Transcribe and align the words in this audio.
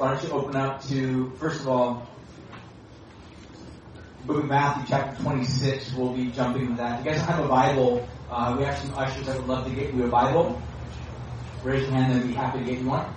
why 0.00 0.14
don't 0.14 0.24
you 0.24 0.30
open 0.30 0.56
up 0.56 0.82
to, 0.84 1.30
first 1.38 1.60
of 1.60 1.68
all, 1.68 2.08
book 4.24 4.38
of 4.38 4.48
Matthew, 4.48 4.86
chapter 4.88 5.22
26. 5.22 5.92
We'll 5.92 6.14
be 6.14 6.30
jumping 6.30 6.62
into 6.62 6.76
that. 6.76 7.00
If 7.00 7.04
you 7.04 7.12
guys 7.12 7.20
have 7.20 7.44
a 7.44 7.46
Bible, 7.48 8.08
uh, 8.30 8.56
we 8.56 8.64
have 8.64 8.78
some 8.78 8.94
ushers 8.94 9.26
that 9.26 9.36
would 9.36 9.46
love 9.46 9.66
to 9.66 9.74
get 9.74 9.92
you 9.92 10.06
a 10.06 10.08
Bible. 10.08 10.58
Raise 11.62 11.82
your 11.82 11.90
hand 11.90 12.14
and 12.14 12.26
be 12.26 12.32
happy 12.32 12.60
to 12.60 12.64
get 12.64 12.78
you 12.78 12.88
one. 12.88 13.14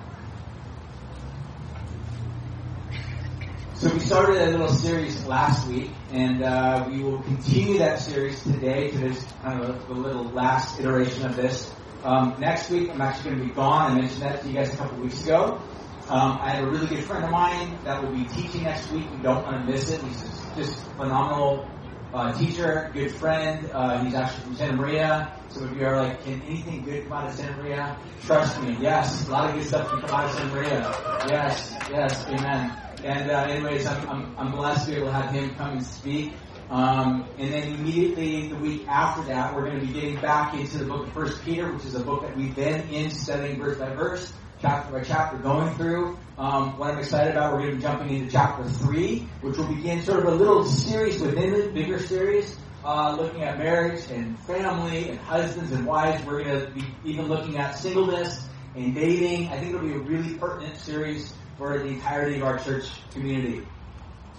So 3.75 3.89
we 3.93 3.99
started 3.99 4.41
a 4.41 4.51
little 4.51 4.67
series 4.67 5.25
last 5.25 5.65
week, 5.69 5.89
and 6.11 6.43
uh, 6.43 6.85
we 6.91 7.01
will 7.01 7.21
continue 7.21 7.77
that 7.77 7.99
series 7.99 8.43
today. 8.43 8.91
Today's 8.91 9.25
kind 9.41 9.63
of 9.63 9.89
a, 9.89 9.93
little 9.93 10.25
last 10.25 10.81
iteration 10.81 11.25
of 11.25 11.37
this. 11.37 11.73
Um, 12.03 12.35
next 12.39 12.69
week, 12.69 12.89
I'm 12.89 12.99
actually 12.99 13.31
going 13.31 13.41
to 13.43 13.47
be 13.47 13.53
gone. 13.53 13.91
I 13.93 13.95
mentioned 13.95 14.23
that 14.23 14.41
to 14.41 14.47
you 14.49 14.55
guys 14.55 14.73
a 14.73 14.77
couple 14.77 14.97
weeks 14.97 15.23
ago. 15.23 15.61
Um, 16.09 16.37
I 16.41 16.49
have 16.49 16.67
a 16.67 16.69
really 16.69 16.87
good 16.87 17.03
friend 17.05 17.23
of 17.23 17.31
mine 17.31 17.79
that 17.85 18.03
will 18.03 18.11
be 18.11 18.25
teaching 18.25 18.63
next 18.63 18.91
week. 18.91 19.05
You 19.09 19.23
don't 19.23 19.43
want 19.43 19.65
to 19.65 19.71
miss 19.71 19.89
it. 19.89 20.01
He's 20.01 20.21
just 20.55 20.83
phenomenal 20.97 21.69
uh, 22.13 22.33
teacher, 22.37 22.91
good 22.93 23.11
friend. 23.11 23.69
Uh, 23.71 24.03
he's 24.03 24.13
actually 24.13 24.43
from 24.43 24.55
Santa 24.55 24.73
Maria. 24.75 25.33
Some 25.49 25.69
of 25.69 25.77
you 25.77 25.85
are 25.85 25.97
like, 25.97 26.23
can 26.25 26.41
anything 26.41 26.83
good 26.83 27.07
come 27.07 27.13
out 27.13 27.29
of 27.29 27.35
Santa 27.35 27.55
Maria? 27.61 27.97
Trust 28.25 28.61
me, 28.61 28.77
yes, 28.81 29.27
a 29.27 29.31
lot 29.31 29.49
of 29.49 29.55
good 29.55 29.65
stuff 29.65 29.89
can 29.89 30.01
come 30.01 30.09
out 30.09 30.25
of 30.25 30.31
Santa 30.31 30.53
Maria. 30.53 30.79
Yes, 31.27 31.73
yes, 31.89 32.27
amen. 32.27 32.77
And 33.03 33.31
uh, 33.31 33.45
anyways, 33.49 33.85
I'm, 33.85 34.09
I'm, 34.09 34.35
I'm 34.37 34.51
blessed 34.51 34.85
to 34.85 34.91
be 34.91 34.97
able 34.97 35.07
to 35.07 35.13
have 35.13 35.31
him 35.33 35.55
come 35.55 35.71
and 35.71 35.85
speak. 35.85 36.33
Um, 36.69 37.27
and 37.37 37.53
then 37.53 37.73
immediately 37.75 38.49
the 38.49 38.55
week 38.55 38.87
after 38.87 39.23
that, 39.23 39.53
we're 39.53 39.65
going 39.65 39.79
to 39.79 39.85
be 39.85 39.93
getting 39.93 40.19
back 40.19 40.53
into 40.53 40.77
the 40.77 40.85
book 40.85 41.07
of 41.07 41.13
First 41.13 41.43
Peter, 41.43 41.71
which 41.71 41.85
is 41.85 41.95
a 41.95 41.99
book 41.99 42.21
that 42.23 42.35
we've 42.35 42.55
been 42.55 42.89
in 42.89 43.09
studying 43.09 43.59
verse 43.59 43.77
by 43.77 43.93
verse, 43.93 44.33
chapter 44.63 44.93
by 44.97 45.03
chapter, 45.03 45.37
going 45.39 45.75
through. 45.75 46.17
Um, 46.37 46.79
what 46.79 46.91
I'm 46.91 46.97
excited 46.97 47.31
about, 47.31 47.51
we're 47.51 47.59
going 47.59 47.71
to 47.71 47.75
be 47.75 47.81
jumping 47.81 48.09
into 48.15 48.31
chapter 48.31 48.63
three, 48.63 49.27
which 49.41 49.57
will 49.57 49.67
begin 49.67 50.01
sort 50.03 50.19
of 50.19 50.25
a 50.27 50.35
little 50.35 50.63
series 50.63 51.19
within 51.19 51.51
the 51.51 51.67
bigger 51.67 51.99
series, 51.99 52.55
uh, 52.85 53.13
looking 53.19 53.43
at 53.43 53.57
marriage 53.57 54.09
and 54.09 54.39
family 54.39 55.09
and 55.09 55.19
husbands 55.19 55.73
and 55.73 55.85
wives. 55.85 56.25
We're 56.25 56.45
going 56.45 56.61
to 56.61 56.71
be 56.71 56.85
even 57.03 57.27
looking 57.27 57.57
at 57.57 57.73
singleness 57.73 58.47
and 58.73 58.95
dating. 58.95 59.49
I 59.49 59.59
think 59.59 59.75
it'll 59.75 59.85
be 59.85 59.95
a 59.95 59.99
really 59.99 60.35
pertinent 60.35 60.77
series 60.77 61.33
for 61.57 61.77
the 61.77 61.87
entirety 61.87 62.37
of 62.37 62.43
our 62.43 62.57
church 62.57 62.89
community. 63.11 63.67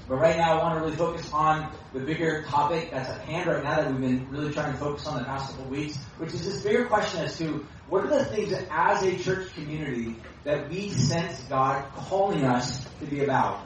But 0.08 0.16
right 0.16 0.38
now, 0.38 0.58
I 0.58 0.62
want 0.62 0.78
to 0.78 0.84
really 0.84 0.96
focus 0.96 1.30
on 1.34 1.70
the 1.92 2.00
bigger 2.00 2.44
topic 2.44 2.90
that's 2.90 3.10
at 3.10 3.20
hand 3.22 3.46
right 3.46 3.62
now 3.62 3.76
that 3.76 3.90
we've 3.90 4.00
been 4.00 4.26
really 4.30 4.52
trying 4.54 4.72
to 4.72 4.78
focus 4.78 5.06
on 5.06 5.18
the 5.18 5.24
past 5.24 5.50
couple 5.50 5.70
weeks, 5.70 5.96
which 6.16 6.32
is 6.32 6.44
this 6.44 6.62
bigger 6.62 6.86
question 6.86 7.24
as 7.24 7.36
to 7.38 7.66
what 7.88 8.04
are 8.04 8.18
the 8.18 8.24
things 8.24 8.50
that 8.50 8.66
as 8.70 9.02
a 9.02 9.18
church 9.18 9.52
community 9.54 10.16
that 10.44 10.68
we 10.70 10.90
sense 10.90 11.40
God 11.48 11.84
calling 11.94 12.44
us 12.44 12.84
to 13.00 13.06
be 13.06 13.24
about. 13.24 13.60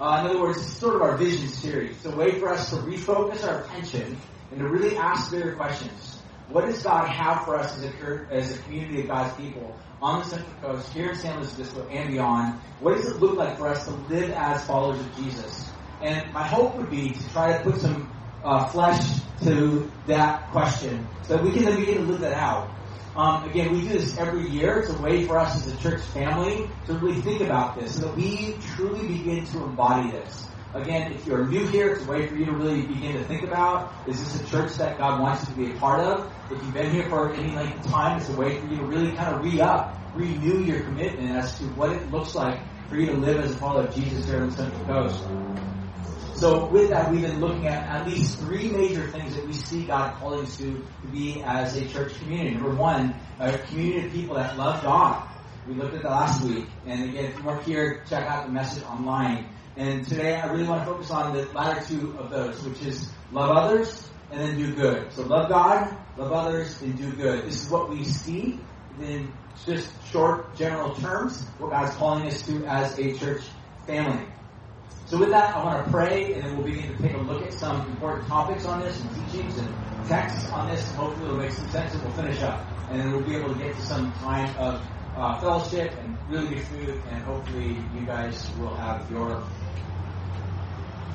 Uh, 0.00 0.18
in 0.20 0.30
other 0.30 0.40
words, 0.40 0.60
sort 0.78 0.96
of 0.96 1.02
our 1.02 1.16
vision 1.16 1.46
series. 1.48 1.96
It's 1.96 2.06
a 2.06 2.16
way 2.16 2.40
for 2.40 2.48
us 2.48 2.70
to 2.70 2.76
refocus 2.76 3.46
our 3.46 3.64
attention 3.64 4.18
and 4.50 4.60
to 4.60 4.68
really 4.68 4.96
ask 4.96 5.30
bigger 5.30 5.54
questions. 5.54 6.22
What 6.48 6.66
does 6.66 6.82
God 6.82 7.08
have 7.08 7.44
for 7.44 7.56
us 7.56 7.78
as 7.78 7.84
a, 7.84 8.26
as 8.30 8.58
a 8.58 8.62
community 8.62 9.02
of 9.02 9.08
God's 9.08 9.34
people 9.36 9.78
on 10.00 10.20
the 10.20 10.24
Central 10.24 10.54
Coast, 10.60 10.92
here 10.92 11.10
in 11.10 11.14
San 11.14 11.36
Luis 11.36 11.54
Obispo 11.54 11.86
and 11.88 12.10
beyond? 12.10 12.60
What 12.80 12.96
does 12.96 13.06
it 13.06 13.20
look 13.20 13.36
like 13.36 13.56
for 13.56 13.68
us 13.68 13.84
to 13.84 13.92
live 13.92 14.30
as 14.30 14.64
followers 14.66 15.00
of 15.00 15.16
Jesus? 15.16 15.70
And 16.00 16.32
my 16.32 16.46
hope 16.46 16.76
would 16.76 16.90
be 16.90 17.10
to 17.10 17.30
try 17.30 17.56
to 17.56 17.62
put 17.62 17.80
some 17.80 18.10
uh, 18.42 18.66
flesh 18.66 19.20
to 19.44 19.90
that 20.06 20.50
question 20.50 21.06
so 21.22 21.36
that 21.36 21.44
we 21.44 21.52
can 21.52 21.64
then 21.64 21.78
begin 21.78 21.98
to 21.98 22.02
live 22.02 22.20
that 22.20 22.32
out. 22.32 22.70
Um, 23.14 23.48
again, 23.50 23.72
we 23.72 23.82
do 23.82 23.88
this 23.88 24.16
every 24.16 24.48
year. 24.48 24.78
It's 24.78 24.90
a 24.90 25.02
way 25.02 25.26
for 25.26 25.38
us 25.38 25.54
as 25.54 25.72
a 25.72 25.76
church 25.76 26.00
family 26.00 26.66
to 26.86 26.94
really 26.94 27.20
think 27.20 27.42
about 27.42 27.78
this 27.78 27.96
so 27.96 28.06
that 28.06 28.16
we 28.16 28.56
truly 28.74 29.06
begin 29.06 29.44
to 29.46 29.64
embody 29.64 30.10
this. 30.10 30.48
Again, 30.72 31.12
if 31.12 31.26
you're 31.26 31.46
new 31.46 31.66
here, 31.66 31.90
it's 31.90 32.06
a 32.06 32.10
way 32.10 32.26
for 32.26 32.34
you 32.34 32.46
to 32.46 32.52
really 32.52 32.86
begin 32.86 33.12
to 33.18 33.24
think 33.24 33.42
about, 33.42 33.92
is 34.06 34.18
this 34.18 34.40
a 34.40 34.50
church 34.50 34.76
that 34.76 34.96
God 34.96 35.20
wants 35.20 35.46
you 35.46 35.54
to 35.54 35.60
be 35.60 35.76
a 35.76 35.78
part 35.78 36.00
of? 36.00 36.32
If 36.50 36.64
you've 36.64 36.72
been 36.72 36.90
here 36.90 37.10
for 37.10 37.34
any 37.34 37.54
length 37.54 37.84
of 37.84 37.92
time, 37.92 38.18
it's 38.18 38.30
a 38.30 38.36
way 38.36 38.58
for 38.58 38.66
you 38.66 38.76
to 38.76 38.84
really 38.84 39.12
kind 39.12 39.34
of 39.34 39.44
re-up, 39.44 39.98
renew 40.14 40.64
your 40.64 40.80
commitment 40.80 41.36
as 41.36 41.58
to 41.58 41.64
what 41.64 41.92
it 41.92 42.10
looks 42.10 42.34
like 42.34 42.60
for 42.88 42.96
you 42.96 43.06
to 43.06 43.12
live 43.12 43.44
as 43.44 43.50
a 43.50 43.56
follower 43.58 43.86
of 43.86 43.94
Jesus 43.94 44.24
here 44.24 44.40
on 44.40 44.48
the 44.48 44.56
Central 44.56 44.86
Coast. 44.86 45.71
So 46.34 46.66
with 46.66 46.90
that, 46.90 47.10
we've 47.10 47.22
been 47.22 47.40
looking 47.40 47.66
at 47.66 47.86
at 47.88 48.06
least 48.06 48.38
three 48.38 48.68
major 48.70 49.06
things 49.08 49.36
that 49.36 49.46
we 49.46 49.52
see 49.52 49.84
God 49.84 50.14
calling 50.16 50.44
us 50.44 50.56
to, 50.58 50.84
be 51.12 51.42
as 51.42 51.76
a 51.76 51.86
church 51.88 52.18
community. 52.18 52.56
Number 52.56 52.74
one, 52.74 53.14
a 53.38 53.58
community 53.58 54.06
of 54.06 54.12
people 54.12 54.34
that 54.36 54.56
love 54.56 54.82
God. 54.82 55.28
We 55.68 55.74
looked 55.74 55.94
at 55.94 56.02
that 56.02 56.10
last 56.10 56.42
week. 56.42 56.66
And 56.86 57.10
again, 57.10 57.26
if 57.26 57.38
you 57.38 57.44
weren't 57.44 57.62
here, 57.64 58.02
check 58.08 58.26
out 58.26 58.46
the 58.46 58.52
message 58.52 58.82
online. 58.84 59.48
And 59.76 60.06
today 60.06 60.36
I 60.36 60.50
really 60.50 60.64
want 60.64 60.80
to 60.80 60.86
focus 60.86 61.10
on 61.10 61.34
the 61.36 61.44
latter 61.52 61.84
two 61.86 62.16
of 62.18 62.30
those, 62.30 62.62
which 62.62 62.82
is 62.82 63.10
love 63.30 63.56
others 63.56 64.10
and 64.30 64.40
then 64.40 64.56
do 64.56 64.74
good. 64.74 65.12
So 65.12 65.22
love 65.22 65.48
God, 65.48 65.94
love 66.16 66.32
others, 66.32 66.80
and 66.82 66.96
do 66.96 67.12
good. 67.12 67.44
This 67.44 67.62
is 67.64 67.70
what 67.70 67.90
we 67.90 68.04
see 68.04 68.58
in 69.00 69.32
just 69.64 69.90
short, 70.06 70.56
general 70.56 70.94
terms, 70.94 71.42
what 71.58 71.70
God's 71.70 71.94
calling 71.96 72.26
us 72.26 72.42
to 72.46 72.64
as 72.66 72.98
a 72.98 73.16
church 73.18 73.42
family. 73.86 74.26
So 75.12 75.18
with 75.18 75.28
that, 75.28 75.54
I 75.54 75.62
want 75.62 75.84
to 75.84 75.90
pray, 75.90 76.32
and 76.32 76.42
then 76.42 76.56
we'll 76.56 76.64
begin 76.64 76.96
to 76.96 77.02
take 77.02 77.12
a 77.12 77.18
look 77.18 77.42
at 77.42 77.52
some 77.52 77.82
important 77.82 78.26
topics 78.28 78.64
on 78.64 78.80
this, 78.80 78.98
and 78.98 79.14
teachings 79.14 79.58
and 79.58 79.68
texts 80.08 80.50
on 80.50 80.70
this, 80.70 80.90
hopefully 80.94 81.26
it'll 81.26 81.36
make 81.36 81.50
some 81.50 81.68
sense, 81.68 81.92
and 81.92 82.02
we'll 82.02 82.12
finish 82.12 82.40
up. 82.40 82.66
And 82.88 82.98
then 82.98 83.12
we'll 83.12 83.20
be 83.20 83.36
able 83.36 83.52
to 83.52 83.58
get 83.58 83.74
to 83.74 83.82
some 83.82 84.10
time 84.14 84.56
of 84.56 84.80
uh, 85.14 85.38
fellowship 85.38 85.98
and 85.98 86.16
really 86.30 86.54
good 86.54 86.64
food, 86.64 87.02
and 87.10 87.22
hopefully 87.24 87.86
you 87.92 88.06
guys 88.06 88.50
will 88.56 88.74
have 88.74 89.10
your 89.10 89.42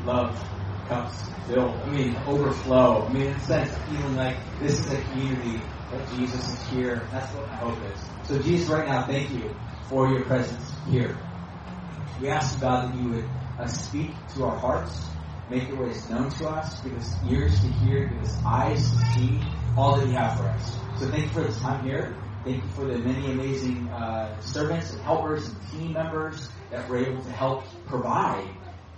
love 0.04 0.48
cups 0.88 1.32
filled. 1.48 1.82
I 1.82 1.90
mean, 1.90 2.16
overflow. 2.28 3.08
I 3.08 3.12
mean, 3.12 3.24
in 3.24 3.34
a 3.34 3.40
sense, 3.40 3.76
feeling 3.80 4.16
like 4.16 4.38
this 4.60 4.80
is 4.80 4.94
a 4.94 5.02
community 5.06 5.64
that 5.90 6.08
Jesus 6.08 6.48
is 6.48 6.70
here. 6.70 7.10
That's 7.12 7.34
what 7.34 7.50
my 7.50 7.56
hope 7.56 7.84
is. 7.92 8.08
So, 8.26 8.38
Jesus, 8.38 8.70
right 8.70 8.88
now, 8.88 9.08
thank 9.08 9.32
you 9.32 9.56
for 9.90 10.08
your 10.08 10.24
presence 10.26 10.72
here. 10.86 11.18
We 12.22 12.30
ask 12.30 12.62
God 12.62 12.94
that 12.94 13.00
you 13.00 13.10
would 13.10 13.37
uh, 13.60 13.68
speak 13.68 14.12
to 14.34 14.46
our 14.46 14.58
hearts, 14.58 15.08
make 15.50 15.68
your 15.68 15.86
ways 15.86 16.10
known 16.10 16.30
to 16.30 16.48
us, 16.48 16.80
give 16.82 16.98
us 16.98 17.18
ears 17.30 17.60
to 17.62 17.68
hear, 17.68 18.08
give 18.08 18.22
us 18.22 18.42
eyes 18.46 18.92
to 18.92 18.98
see 19.14 19.42
all 19.76 19.98
that 19.98 20.08
you 20.08 20.14
have 20.14 20.38
for 20.38 20.48
us. 20.48 20.80
So, 20.98 21.08
thank 21.08 21.24
you 21.24 21.30
for 21.30 21.44
this 21.44 21.60
time 21.60 21.84
here. 21.86 22.16
Thank 22.44 22.64
you 22.64 22.70
for 22.70 22.86
the 22.86 22.98
many 23.00 23.32
amazing 23.32 23.90
uh, 23.90 24.40
servants 24.42 24.94
and 24.94 25.02
helpers 25.02 25.50
and 25.50 25.72
team 25.72 25.94
members 25.94 26.50
that 26.72 26.88
were 26.88 26.98
able 26.98 27.22
to 27.22 27.32
help 27.32 27.66
provide 27.88 28.48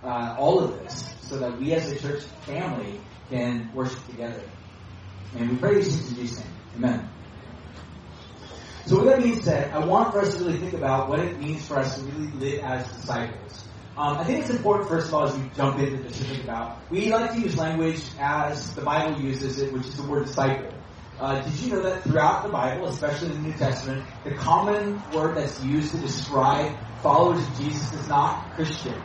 uh, 0.03 0.36
all 0.38 0.59
of 0.64 0.80
this 0.80 1.14
so 1.22 1.38
that 1.40 1.59
we 1.59 1.74
as 1.74 1.91
a 1.91 2.00
church 2.00 2.24
family 2.46 3.00
can 3.30 3.72
worship 3.74 4.06
together. 4.06 4.44
And 5.38 5.50
we 5.50 5.58
pray 5.58 5.76
these 5.76 5.96
things 5.96 6.09
in 6.09 6.16
Jesus' 6.16 6.40
name. 6.40 6.53
Amen. 6.78 7.09
So 8.86 8.97
with 8.97 9.06
that 9.06 9.22
being 9.22 9.41
said, 9.41 9.72
I 9.72 9.86
want 9.86 10.14
for 10.14 10.22
us 10.22 10.36
to 10.38 10.44
really 10.44 10.58
think 10.58 10.74
about 10.74 11.09
what 11.09 11.20
it 11.20 11.40
means 11.40 11.68
for 11.68 11.78
us 11.78 11.96
to 11.97 12.02
really 12.06 12.31
live 12.31 12.64
as 12.64 12.88
disciples. 12.91 13.69
Um, 14.00 14.18
I 14.18 14.24
think 14.24 14.40
it's 14.40 14.50
important, 14.50 14.88
first 14.88 15.10
of 15.10 15.14
all, 15.14 15.28
as 15.28 15.38
we 15.38 15.50
jump 15.50 15.78
into 15.78 16.02
this 16.02 16.20
to 16.20 16.24
think 16.24 16.46
about, 16.46 16.90
we 16.90 17.12
like 17.12 17.34
to 17.34 17.40
use 17.42 17.58
language 17.58 18.02
as 18.18 18.74
the 18.74 18.82
Bible 18.82 19.20
uses 19.20 19.60
it, 19.60 19.74
which 19.74 19.88
is 19.88 19.98
the 19.98 20.04
word 20.04 20.26
disciple. 20.26 20.72
Uh, 21.20 21.42
did 21.42 21.60
you 21.60 21.74
know 21.74 21.82
that 21.82 22.04
throughout 22.04 22.44
the 22.44 22.50
Bible, 22.50 22.88
especially 22.88 23.36
in 23.36 23.44
the 23.44 23.50
New 23.50 23.58
Testament, 23.58 24.06
the 24.24 24.36
common 24.36 25.04
word 25.12 25.36
that's 25.36 25.62
used 25.62 25.92
to 25.92 26.00
describe 26.00 26.78
followers 27.02 27.46
of 27.46 27.58
Jesus 27.58 27.92
is 27.92 28.08
not 28.08 28.54
Christian. 28.54 29.04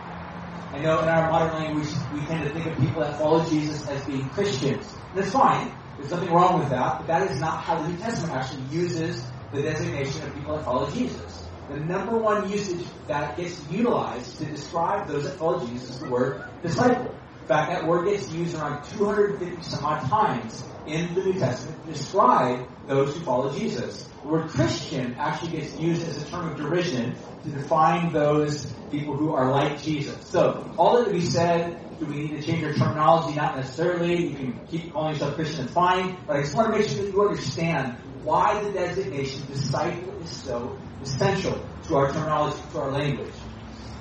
I 0.72 0.78
know 0.78 1.00
in 1.00 1.09
our 1.09 1.28
modern 1.28 1.54
language, 1.54 1.93
we 2.12 2.25
tend 2.28 2.44
to 2.44 2.54
think 2.54 2.66
of 2.66 2.78
people 2.78 3.03
that 3.03 3.19
follow 3.19 3.44
Jesus 3.50 3.88
as 3.88 4.04
being 4.04 4.31
Christians. 4.31 4.97
And 5.12 5.21
that's 5.21 5.33
fine. 5.33 5.75
There's 5.97 6.12
nothing 6.12 6.31
wrong 6.31 6.60
with 6.60 6.69
that, 6.69 6.99
but 6.99 7.09
that 7.09 7.33
is 7.33 7.41
not 7.41 7.65
how 7.65 7.83
the 7.83 7.88
New 7.88 7.97
Testament 7.97 8.33
actually 8.33 8.62
uses 8.62 9.28
the 9.50 9.60
designation 9.60 10.22
of 10.22 10.34
people 10.34 10.56
that 10.56 10.65
follow 10.65 10.88
Jesus. 10.88 11.34
The 11.69 11.80
number 11.80 12.19
one 12.19 12.50
usage 12.50 12.86
that 13.06 13.36
gets 13.36 13.66
utilized 13.69 14.38
to 14.38 14.44
describe 14.44 15.09
those 15.09 15.24
that 15.24 15.39
follow 15.39 15.66
Jesus 15.66 15.91
is 15.91 16.00
the 16.00 16.10
word 16.10 16.42
disciple. 16.62 17.15
In 17.41 17.47
fact, 17.47 17.72
that 17.72 17.86
word 17.86 18.06
gets 18.06 18.30
used 18.30 18.54
around 18.54 18.84
250 18.84 19.62
some 19.62 19.84
odd 19.84 20.09
times 20.09 20.71
in 20.86 21.15
the 21.15 21.22
New 21.22 21.39
Testament 21.39 21.84
to 21.84 21.92
describe 21.92 22.68
those 22.86 23.15
who 23.15 23.21
follow 23.21 23.56
Jesus. 23.56 24.09
The 24.22 24.28
word 24.28 24.48
Christian 24.50 25.16
actually 25.18 25.53
gets 25.53 25.74
used 25.74 26.06
as 26.06 26.22
a 26.22 26.27
term 26.27 26.50
of 26.50 26.56
derision 26.56 27.16
to 27.42 27.50
define 27.50 28.12
those 28.12 28.72
people 28.91 29.16
who 29.16 29.34
are 29.34 29.50
like 29.50 29.83
Jesus. 29.83 30.28
So, 30.28 30.72
all 30.77 31.03
that 31.03 31.12
we 31.12 31.21
said, 31.21 31.80
do 31.98 32.06
we 32.06 32.16
need 32.16 32.41
to 32.41 32.42
change 32.42 32.65
our 32.65 32.72
terminology? 32.72 33.36
Not 33.36 33.56
necessarily. 33.56 34.27
You 34.27 34.36
can 34.36 34.60
keep 34.68 34.92
calling 34.92 35.15
yourself 35.15 35.36
Christian, 35.36 35.68
fine. 35.68 36.18
But 36.27 36.36
I 36.36 36.41
just 36.42 36.54
want 36.54 36.72
to 36.72 36.78
make 36.78 36.89
sure 36.89 37.04
that 37.04 37.12
you 37.12 37.22
understand 37.22 37.98
why 38.22 38.62
the 38.62 38.72
designation 38.72 39.47
disciple 39.47 40.15
is 40.21 40.30
so 40.30 40.80
essential 41.04 41.60
to 41.86 41.97
our 41.97 42.10
terminology, 42.12 42.62
to 42.72 42.78
our 42.78 42.91
language. 42.91 43.34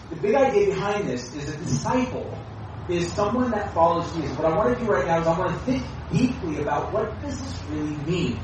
The 0.09 0.15
big 0.15 0.35
idea 0.35 0.67
behind 0.67 1.07
this 1.07 1.35
is 1.35 1.53
a 1.53 1.57
disciple 1.57 2.37
is 2.87 3.11
someone 3.11 3.51
that 3.51 3.73
follows 3.73 4.13
Jesus. 4.15 4.37
What 4.37 4.51
I 4.51 4.57
want 4.57 4.77
to 4.77 4.83
do 4.83 4.89
right 4.89 5.05
now 5.05 5.19
is 5.19 5.27
I 5.27 5.37
want 5.37 5.53
to 5.53 5.59
think 5.65 5.83
deeply 6.11 6.61
about 6.61 6.93
what 6.93 7.21
does 7.21 7.39
this 7.39 7.63
really 7.69 7.95
mean. 7.97 8.39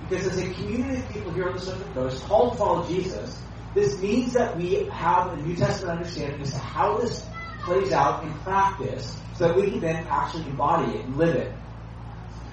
Because 0.00 0.26
as 0.26 0.38
a 0.38 0.48
community 0.54 1.02
of 1.02 1.08
people 1.10 1.32
here 1.32 1.48
on 1.48 1.54
the 1.54 1.60
Central 1.60 1.92
Coast 1.92 2.24
called 2.24 2.52
to 2.52 2.58
follow 2.58 2.88
Jesus, 2.88 3.42
this 3.74 4.00
means 4.00 4.32
that 4.34 4.56
we 4.56 4.88
have 4.92 5.32
a 5.32 5.36
New 5.36 5.56
Testament 5.56 5.98
understanding 5.98 6.40
as 6.40 6.52
to 6.52 6.58
how 6.58 6.98
this 6.98 7.26
plays 7.62 7.92
out 7.92 8.22
in 8.24 8.32
practice 8.40 9.20
so 9.34 9.48
that 9.48 9.56
we 9.56 9.70
can 9.70 9.80
then 9.80 10.06
actually 10.08 10.44
embody 10.44 10.98
it 10.98 11.04
and 11.04 11.16
live 11.16 11.34
it. 11.34 11.52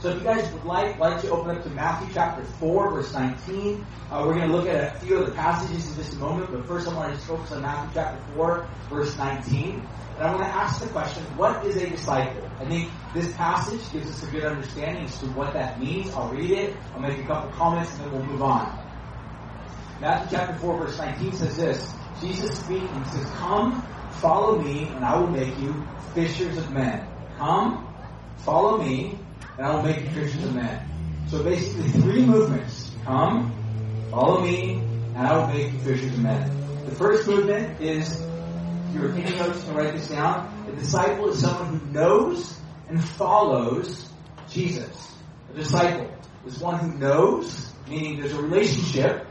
So 0.05 0.11
if 0.11 0.17
you 0.17 0.23
guys 0.23 0.53
would 0.53 0.65
like, 0.65 0.99
like 0.99 1.19
to 1.21 1.31
open 1.31 1.57
up 1.57 1.63
to 1.63 1.69
Matthew 1.71 2.13
chapter 2.13 2.43
4, 2.43 2.91
verse 2.91 3.11
19. 3.11 3.83
Uh, 4.11 4.23
we're 4.23 4.35
going 4.35 4.47
to 4.47 4.55
look 4.55 4.67
at 4.67 4.95
a 4.95 4.99
few 4.99 5.17
of 5.17 5.25
the 5.25 5.31
passages 5.31 5.89
in 5.89 5.95
just 5.95 6.13
a 6.13 6.17
moment, 6.17 6.51
but 6.51 6.63
first 6.67 6.87
I 6.87 6.93
want 6.93 7.09
to 7.09 7.15
just 7.15 7.27
focus 7.27 7.51
on 7.53 7.63
Matthew 7.63 7.89
chapter 7.95 8.33
4, 8.35 8.69
verse 8.91 9.17
19. 9.17 9.71
And 10.17 10.23
I 10.23 10.29
want 10.29 10.45
to 10.45 10.53
ask 10.53 10.79
the 10.79 10.89
question, 10.89 11.23
what 11.37 11.65
is 11.65 11.77
a 11.77 11.89
disciple? 11.89 12.47
I 12.59 12.65
think 12.65 12.91
this 13.15 13.33
passage 13.33 13.81
gives 13.91 14.07
us 14.07 14.21
a 14.21 14.31
good 14.31 14.43
understanding 14.43 15.05
as 15.05 15.17
to 15.21 15.25
what 15.29 15.53
that 15.53 15.79
means. 15.79 16.11
I'll 16.11 16.29
read 16.29 16.51
it, 16.51 16.75
I'll 16.93 16.99
make 16.99 17.17
a 17.17 17.23
couple 17.23 17.49
comments, 17.53 17.91
and 17.93 18.01
then 18.01 18.11
we'll 18.11 18.25
move 18.25 18.43
on. 18.43 18.77
Matthew 20.01 20.37
chapter 20.37 20.53
4, 20.59 20.85
verse 20.85 20.99
19 20.99 21.31
says 21.31 21.57
this, 21.57 21.93
Jesus 22.21 22.59
speaking 22.59 23.05
says, 23.05 23.25
Come, 23.37 23.81
follow 24.11 24.61
me, 24.61 24.83
and 24.83 25.03
I 25.03 25.19
will 25.19 25.31
make 25.31 25.57
you 25.57 25.83
fishers 26.13 26.57
of 26.57 26.69
men. 26.69 27.07
Come, 27.39 27.91
follow 28.37 28.77
me, 28.77 29.17
and 29.57 29.65
I 29.65 29.75
will 29.75 29.83
make 29.83 30.01
you 30.01 30.09
fishers 30.09 30.43
of 30.43 30.55
men. 30.55 30.81
So 31.27 31.43
basically 31.43 31.89
three 31.89 32.25
movements. 32.25 32.91
Come, 33.03 33.53
follow 34.11 34.41
me, 34.41 34.81
and 35.15 35.27
I 35.27 35.37
will 35.37 35.47
make 35.47 35.73
you 35.73 35.79
fishers 35.79 36.13
of 36.13 36.19
men. 36.19 36.51
The 36.85 36.91
first 36.95 37.27
movement 37.27 37.81
is, 37.81 38.27
you're 38.91 39.13
taking 39.13 39.37
notes, 39.37 39.63
can 39.63 39.75
write 39.75 39.93
this 39.93 40.09
down. 40.09 40.65
A 40.67 40.71
disciple 40.71 41.29
is 41.29 41.39
someone 41.39 41.79
who 41.79 41.85
knows 41.87 42.59
and 42.87 43.03
follows 43.03 44.11
Jesus. 44.49 45.15
A 45.49 45.53
disciple 45.53 46.11
is 46.45 46.59
one 46.59 46.79
who 46.79 46.97
knows, 46.97 47.73
meaning 47.87 48.19
there's 48.19 48.33
a 48.33 48.41
relationship, 48.41 49.27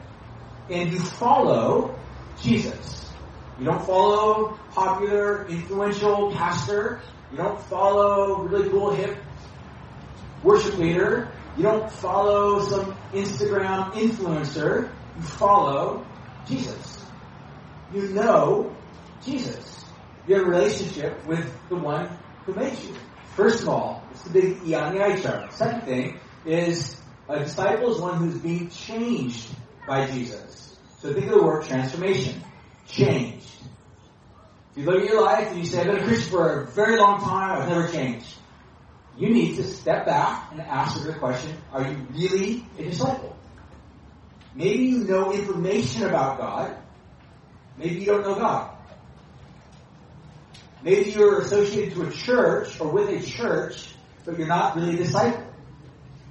and 0.69 0.91
you 0.91 0.99
follow 0.99 1.99
Jesus. 2.41 3.13
You 3.59 3.67
don't 3.67 3.85
follow 3.87 4.59
popular, 4.71 5.47
influential 5.47 6.33
pastor. 6.33 7.03
You 7.31 7.37
don't 7.37 7.61
follow 7.61 8.43
really 8.43 8.69
cool, 8.71 8.93
hip 8.93 9.17
worship 10.45 10.77
leader. 10.77 11.33
You 11.57 11.65
don't 11.65 11.91
follow 11.91 12.61
some 12.61 12.95
Instagram 13.13 13.93
influencer. 13.95 14.91
You 15.17 15.23
follow 15.23 16.07
Jesus. 16.47 17.05
You 17.93 18.09
know 18.11 18.77
Jesus. 19.25 19.85
You 20.27 20.37
have 20.37 20.47
a 20.47 20.51
relationship 20.51 21.25
with 21.27 21.51
the 21.69 21.77
one 21.77 22.09
who 22.45 22.55
made 22.55 22.79
you. 22.81 22.95
First 23.37 23.63
of 23.63 23.71
all, 23.71 24.07
it's 24.13 24.23
the 24.25 24.31
big 24.31 24.67
E 24.67 24.75
on 24.75 24.95
the 24.95 25.03
eye 25.03 25.19
chart. 25.21 25.53
Second 25.53 25.83
thing 25.83 26.21
is 26.45 27.01
a 27.29 27.41
disciple 27.41 27.95
is 27.95 28.01
one 28.01 28.19
who's 28.19 28.39
being 28.39 28.69
changed 28.69 29.49
by 29.87 30.07
Jesus. 30.07 30.79
So 31.01 31.13
think 31.13 31.27
of 31.27 31.39
the 31.39 31.43
word 31.43 31.65
transformation. 31.65 32.43
Changed. 32.87 33.49
If 34.73 34.79
you 34.79 34.85
look 34.85 35.03
at 35.03 35.09
your 35.09 35.23
life 35.23 35.49
and 35.49 35.59
you 35.59 35.67
say, 35.67 35.81
I've 35.81 35.87
been 35.87 36.03
a 36.03 36.05
Christian 36.05 36.31
for 36.31 36.63
a 36.63 36.67
very 36.67 36.99
long 36.99 37.21
time, 37.21 37.63
I've 37.63 37.69
never 37.69 37.89
changed 37.89 38.35
you 39.17 39.31
need 39.31 39.57
to 39.57 39.65
step 39.65 40.07
back 40.07 40.51
and 40.53 40.61
ask 40.61 41.03
the 41.05 41.13
question, 41.15 41.57
are 41.73 41.87
you 41.87 42.07
really 42.13 42.67
a 42.79 42.85
disciple? 42.85 43.37
Maybe 44.55 44.85
you 44.85 44.99
know 45.05 45.33
information 45.33 46.05
about 46.05 46.39
God. 46.39 46.77
Maybe 47.77 47.97
you 47.97 48.07
don't 48.07 48.23
know 48.23 48.35
God. 48.37 48.71
Maybe 50.83 51.11
you're 51.11 51.41
associated 51.41 51.95
to 51.95 52.03
a 52.03 52.11
church 52.11 52.81
or 52.81 52.89
with 52.89 53.09
a 53.09 53.25
church, 53.25 53.95
but 54.25 54.39
you're 54.39 54.47
not 54.47 54.77
really 54.77 54.95
a 54.95 54.99
disciple. 54.99 55.45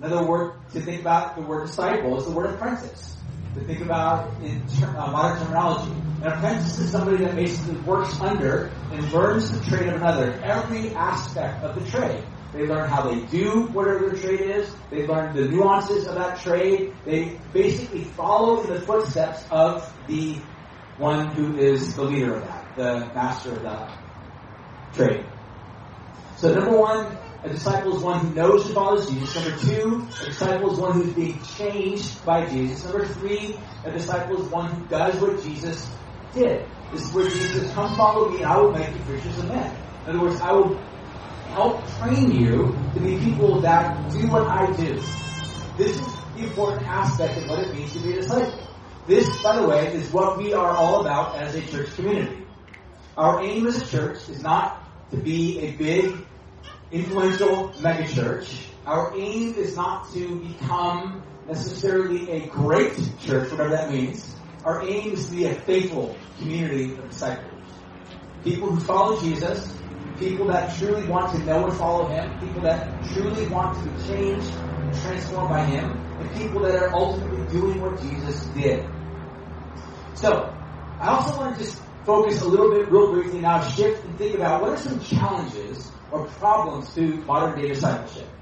Another 0.02 0.26
word 0.28 0.54
to 0.74 0.82
think 0.82 1.02
about 1.02 1.36
the 1.36 1.42
word 1.42 1.68
disciple 1.68 2.18
is 2.18 2.26
the 2.26 2.32
word 2.32 2.54
apprentice. 2.54 3.18
To 3.56 3.62
think 3.62 3.82
about 3.82 4.34
in 4.42 4.62
ter- 4.80 4.88
uh, 4.98 5.12
modern 5.12 5.40
terminology. 5.40 5.92
An 6.22 6.34
apprentice 6.34 6.80
is 6.80 6.92
somebody 6.92 7.24
that 7.24 7.36
basically 7.36 7.76
works 7.82 8.20
under 8.20 8.72
and 8.92 9.12
learns 9.12 9.52
the 9.52 9.64
trade 9.70 9.90
of 9.90 9.96
another, 9.96 10.34
every 10.44 10.94
aspect 10.96 11.64
of 11.64 11.76
the 11.76 11.90
trade. 11.90 12.24
They 12.54 12.68
learn 12.68 12.88
how 12.88 13.10
they 13.10 13.26
do 13.26 13.68
whatever 13.72 14.10
their 14.10 14.22
trade 14.22 14.42
is. 14.42 14.76
They 14.92 15.08
learn 15.08 15.36
the 15.36 15.48
nuances 15.48 16.08
of 16.08 16.16
that 16.16 16.40
trade. 16.40 17.00
They 17.04 17.42
basically 17.52 18.04
follow 18.04 18.64
in 18.64 18.70
the 18.70 18.82
footsteps 18.82 19.46
of 19.50 19.92
the 20.06 20.46
one 20.96 21.32
who 21.32 21.58
is 21.58 21.96
the 21.96 22.04
leader 22.04 22.36
of 22.36 22.48
that, 22.48 22.76
the 22.76 23.12
master 23.16 23.56
of 23.56 23.64
that 23.64 23.98
trade. 24.94 25.26
So 26.36 26.54
number 26.54 26.78
one, 26.78 27.18
a 27.44 27.50
disciple 27.50 27.98
is 27.98 28.04
one 28.04 28.20
who 28.20 28.34
knows 28.36 28.66
and 28.68 28.76
follows 28.76 29.10
Jesus. 29.10 29.36
Number 29.36 29.58
two, 29.58 30.08
a 30.22 30.26
disciple 30.26 30.74
is 30.74 30.80
one 30.80 30.94
who's 30.94 31.14
being 31.14 31.42
changed 31.42 32.24
by 32.24 32.46
Jesus. 32.46 32.84
Number 32.84 33.06
three, 33.06 33.60
a 33.84 33.92
disciple 33.92 34.46
is 34.46 34.52
one 34.52 34.76
who 34.76 34.88
does 34.88 35.20
what 35.20 35.42
Jesus 35.42 35.98
did. 36.32 36.70
This 36.92 37.02
is 37.02 37.14
where 37.14 37.28
Jesus 37.28 37.54
says, 37.54 37.74
come 37.74 37.96
follow 37.96 38.30
me 38.30 38.44
and 38.44 38.46
I 38.46 38.58
will 38.58 38.72
make 38.72 38.94
you 38.94 39.02
fishers 39.02 39.40
of 39.40 39.48
men. 39.48 39.76
In 40.06 40.16
other 40.16 40.22
words, 40.22 40.40
I 40.42 40.52
will 40.52 40.93
help 41.54 41.88
train 42.00 42.32
you 42.32 42.76
to 42.96 43.00
be 43.00 43.20
people 43.20 43.62
that 43.62 44.10
do 44.12 44.28
what 44.28 44.48
I 44.48 44.72
do. 44.76 44.96
This 45.78 46.00
is 46.00 46.08
the 46.36 46.44
important 46.46 46.88
aspect 46.88 47.38
of 47.38 47.48
what 47.48 47.60
it 47.60 47.74
means 47.74 47.94
to 47.94 48.00
be 48.00 48.14
a 48.14 48.22
disciple. 48.22 48.60
This, 49.06 49.44
by 49.44 49.60
the 49.60 49.68
way, 49.68 49.94
is 49.94 50.12
what 50.12 50.38
we 50.38 50.54
are 50.54 50.72
all 50.72 51.02
about 51.02 51.36
as 51.36 51.56
a 51.56 51.62
church 51.62 51.94
community. 51.96 52.46
Our 53.16 53.44
aim 53.44 53.68
as 53.68 53.82
a 53.82 53.86
church 53.86 54.30
is 54.30 54.42
not 54.42 54.84
to 55.12 55.18
be 55.18 55.60
a 55.60 55.72
big, 55.74 56.16
influential 56.92 57.70
megachurch. 57.80 58.66
Our 58.88 59.14
aim 59.16 59.54
is 59.54 59.76
not 59.76 60.12
to 60.14 60.40
become 60.40 61.22
necessarily 61.48 62.32
a 62.32 62.48
great 62.48 62.96
church, 63.22 63.52
whatever 63.52 63.70
that 63.70 63.92
means. 63.92 64.36
Our 64.66 64.82
aim 64.88 65.14
is 65.14 65.28
to 65.28 65.36
be 65.36 65.46
a 65.46 65.54
faithful 65.54 66.18
community 66.40 66.94
of 66.94 67.10
disciples. 67.10 67.52
People 68.44 68.72
who 68.72 68.80
follow 68.80 69.20
Jesus, 69.20 69.83
people 70.18 70.48
that 70.48 70.78
truly 70.78 71.08
want 71.08 71.34
to 71.34 71.40
know 71.44 71.68
and 71.68 71.78
follow 71.78 72.08
Him, 72.10 72.38
people 72.40 72.62
that 72.62 73.04
truly 73.14 73.48
want 73.48 73.78
to 73.78 73.90
be 73.90 74.14
changed 74.14 74.54
and 74.86 75.02
transformed 75.02 75.50
by 75.50 75.66
Him, 75.66 75.92
and 76.20 76.32
people 76.34 76.62
that 76.62 76.76
are 76.76 76.94
ultimately 76.94 77.46
doing 77.48 77.82
what 77.82 78.02
Jesus 78.02 78.46
did. 78.48 78.86
So, 80.16 80.54
I 81.00 81.10
also 81.10 81.38
want 81.38 81.58
to 81.58 81.64
just 81.64 81.82
focus 82.06 82.42
a 82.42 82.48
little 82.48 82.72
bit, 82.72 82.92
real 82.92 83.12
briefly 83.12 83.40
now, 83.40 83.62
shift 83.70 84.04
and 84.06 84.18
think 84.18 84.36
about 84.36 84.62
what 84.62 84.72
are 84.72 84.78
some 84.78 85.00
challenges 85.00 85.92
or 86.12 86.26
problems 86.26 86.94
to 86.96 87.18
modern 87.26 87.60
day 87.60 87.68
discipleship. 87.70 88.33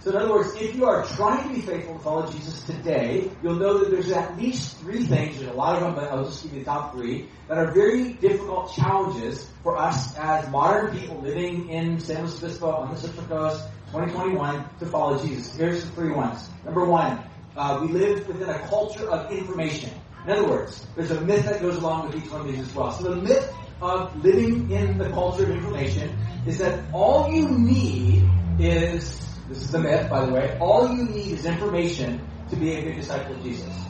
So 0.00 0.10
in 0.10 0.16
other 0.16 0.32
words, 0.32 0.54
if 0.54 0.74
you 0.74 0.86
are 0.86 1.04
trying 1.04 1.46
to 1.46 1.54
be 1.54 1.60
faithful 1.60 1.94
to 1.94 2.00
follow 2.00 2.30
Jesus 2.30 2.62
today, 2.64 3.30
you'll 3.42 3.56
know 3.56 3.78
that 3.78 3.90
there's 3.90 4.10
at 4.10 4.34
least 4.38 4.78
three 4.78 5.04
things, 5.04 5.38
there's 5.38 5.50
a 5.50 5.54
lot 5.54 5.76
of 5.76 5.82
them, 5.82 5.94
but 5.94 6.04
I'll 6.04 6.24
just 6.24 6.42
give 6.42 6.54
you 6.54 6.60
the 6.60 6.64
top 6.64 6.94
three, 6.94 7.28
that 7.48 7.58
are 7.58 7.70
very 7.70 8.14
difficult 8.14 8.74
challenges 8.74 9.46
for 9.62 9.76
us 9.76 10.16
as 10.16 10.48
modern 10.48 10.98
people 10.98 11.20
living 11.20 11.68
in 11.68 12.00
San 12.00 12.22
Luis 12.22 12.42
Obispo 12.42 12.70
on 12.70 12.94
the 12.94 12.96
Central 12.98 13.26
Coast, 13.26 13.62
2021, 13.88 14.64
to 14.78 14.86
follow 14.86 15.22
Jesus. 15.22 15.54
Here's 15.54 15.84
the 15.84 15.90
three 15.90 16.12
ones. 16.12 16.48
Number 16.64 16.86
one, 16.86 17.22
uh, 17.54 17.80
we 17.82 17.88
live 17.88 18.26
within 18.26 18.48
a 18.48 18.58
culture 18.68 19.06
of 19.10 19.30
information. 19.30 19.90
In 20.24 20.30
other 20.30 20.48
words, 20.48 20.86
there's 20.96 21.10
a 21.10 21.20
myth 21.20 21.44
that 21.44 21.60
goes 21.60 21.76
along 21.76 22.06
with 22.06 22.24
each 22.24 22.30
one 22.30 22.40
of 22.40 22.46
these 22.46 22.60
as 22.60 22.74
well. 22.74 22.90
So 22.92 23.14
the 23.14 23.16
myth 23.16 23.52
of 23.82 24.16
living 24.24 24.70
in 24.70 24.96
the 24.96 25.10
culture 25.10 25.42
of 25.42 25.50
information 25.50 26.16
is 26.46 26.56
that 26.58 26.84
all 26.94 27.30
you 27.30 27.50
need 27.50 28.26
is 28.58 29.29
this 29.50 29.62
is 29.62 29.72
the 29.72 29.80
myth, 29.80 30.08
by 30.08 30.24
the 30.24 30.32
way. 30.32 30.56
All 30.60 30.94
you 30.94 31.06
need 31.06 31.32
is 31.32 31.44
information 31.44 32.24
to 32.50 32.56
be 32.56 32.72
a 32.76 32.82
good 32.82 32.94
disciple 32.94 33.34
of 33.34 33.42
Jesus. 33.42 33.84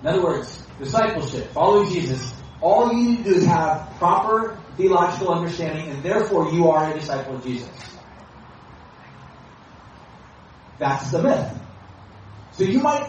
In 0.00 0.08
other 0.08 0.22
words, 0.22 0.64
discipleship, 0.78 1.50
following 1.50 1.90
Jesus, 1.90 2.34
all 2.62 2.90
you 2.90 3.10
need 3.10 3.24
to 3.24 3.24
do 3.24 3.34
is 3.34 3.44
have 3.44 3.92
proper 3.98 4.58
theological 4.78 5.34
understanding, 5.34 5.90
and 5.90 6.02
therefore 6.02 6.50
you 6.50 6.70
are 6.70 6.90
a 6.90 6.94
disciple 6.98 7.36
of 7.36 7.44
Jesus. 7.44 7.68
That's 10.78 11.10
the 11.10 11.22
myth. 11.22 11.52
So 12.52 12.64
you 12.64 12.80
might 12.80 13.06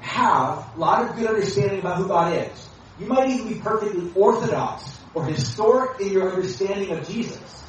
have 0.00 0.74
a 0.76 0.78
lot 0.78 1.08
of 1.08 1.16
good 1.16 1.26
understanding 1.26 1.78
about 1.78 1.96
who 1.96 2.08
God 2.08 2.36
is. 2.36 2.68
You 2.98 3.06
might 3.06 3.30
even 3.30 3.48
be 3.48 3.60
perfectly 3.60 4.12
orthodox 4.14 4.98
or 5.14 5.24
historic 5.24 6.02
in 6.02 6.12
your 6.12 6.34
understanding 6.34 6.90
of 6.90 7.08
Jesus. 7.08 7.61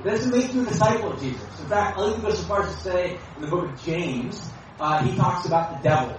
It 0.00 0.04
doesn't 0.04 0.30
make 0.30 0.54
you 0.54 0.62
a 0.62 0.64
disciple 0.64 1.12
of 1.12 1.20
Jesus. 1.20 1.60
In 1.60 1.66
fact, 1.66 1.98
I'll 1.98 2.08
even 2.08 2.22
go 2.22 2.30
so 2.30 2.42
far 2.44 2.62
as 2.62 2.74
to 2.74 2.80
say 2.80 3.20
in 3.36 3.42
the 3.42 3.48
book 3.48 3.68
of 3.68 3.82
James, 3.82 4.50
uh, 4.78 5.04
he 5.04 5.14
talks 5.14 5.46
about 5.46 5.76
the 5.76 5.88
devil. 5.88 6.18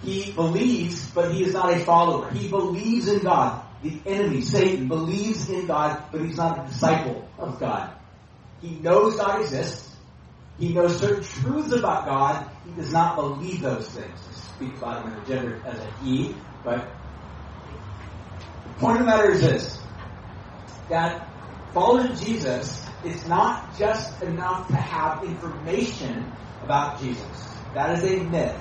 He 0.00 0.32
believes, 0.32 1.10
but 1.10 1.32
he 1.32 1.44
is 1.44 1.52
not 1.52 1.70
a 1.70 1.80
follower. 1.80 2.30
He 2.30 2.48
believes 2.48 3.06
in 3.08 3.18
God. 3.18 3.62
The 3.82 4.00
enemy, 4.06 4.40
Satan, 4.40 4.88
believes 4.88 5.50
in 5.50 5.66
God, 5.66 6.04
but 6.10 6.22
he's 6.22 6.38
not 6.38 6.64
a 6.64 6.68
disciple 6.68 7.28
of 7.36 7.60
God. 7.60 7.92
He 8.62 8.78
knows 8.78 9.16
God 9.16 9.42
exists. 9.42 9.94
He 10.58 10.72
knows 10.72 10.98
certain 10.98 11.22
truths 11.22 11.72
about 11.72 12.06
God. 12.06 12.50
He 12.64 12.72
does 12.72 12.90
not 12.90 13.16
believe 13.16 13.60
those 13.60 13.86
things. 13.90 14.26
I 14.26 14.32
speak 14.32 14.78
about 14.78 15.04
him 15.04 15.12
in 15.12 15.20
the 15.20 15.26
gender 15.26 15.62
as 15.66 15.78
a 15.78 15.90
he, 16.00 16.36
but 16.64 16.96
the 18.64 18.70
point 18.70 19.00
of 19.00 19.04
the 19.04 19.10
matter 19.10 19.30
is 19.30 19.42
this, 19.42 19.86
that 20.88 21.37
following 21.78 22.16
Jesus, 22.16 22.84
it's 23.04 23.24
not 23.26 23.76
just 23.78 24.20
enough 24.22 24.66
to 24.66 24.74
have 24.74 25.22
information 25.22 26.32
about 26.60 27.00
Jesus. 27.00 27.62
That 27.72 27.96
is 27.96 28.04
a 28.04 28.24
myth. 28.24 28.60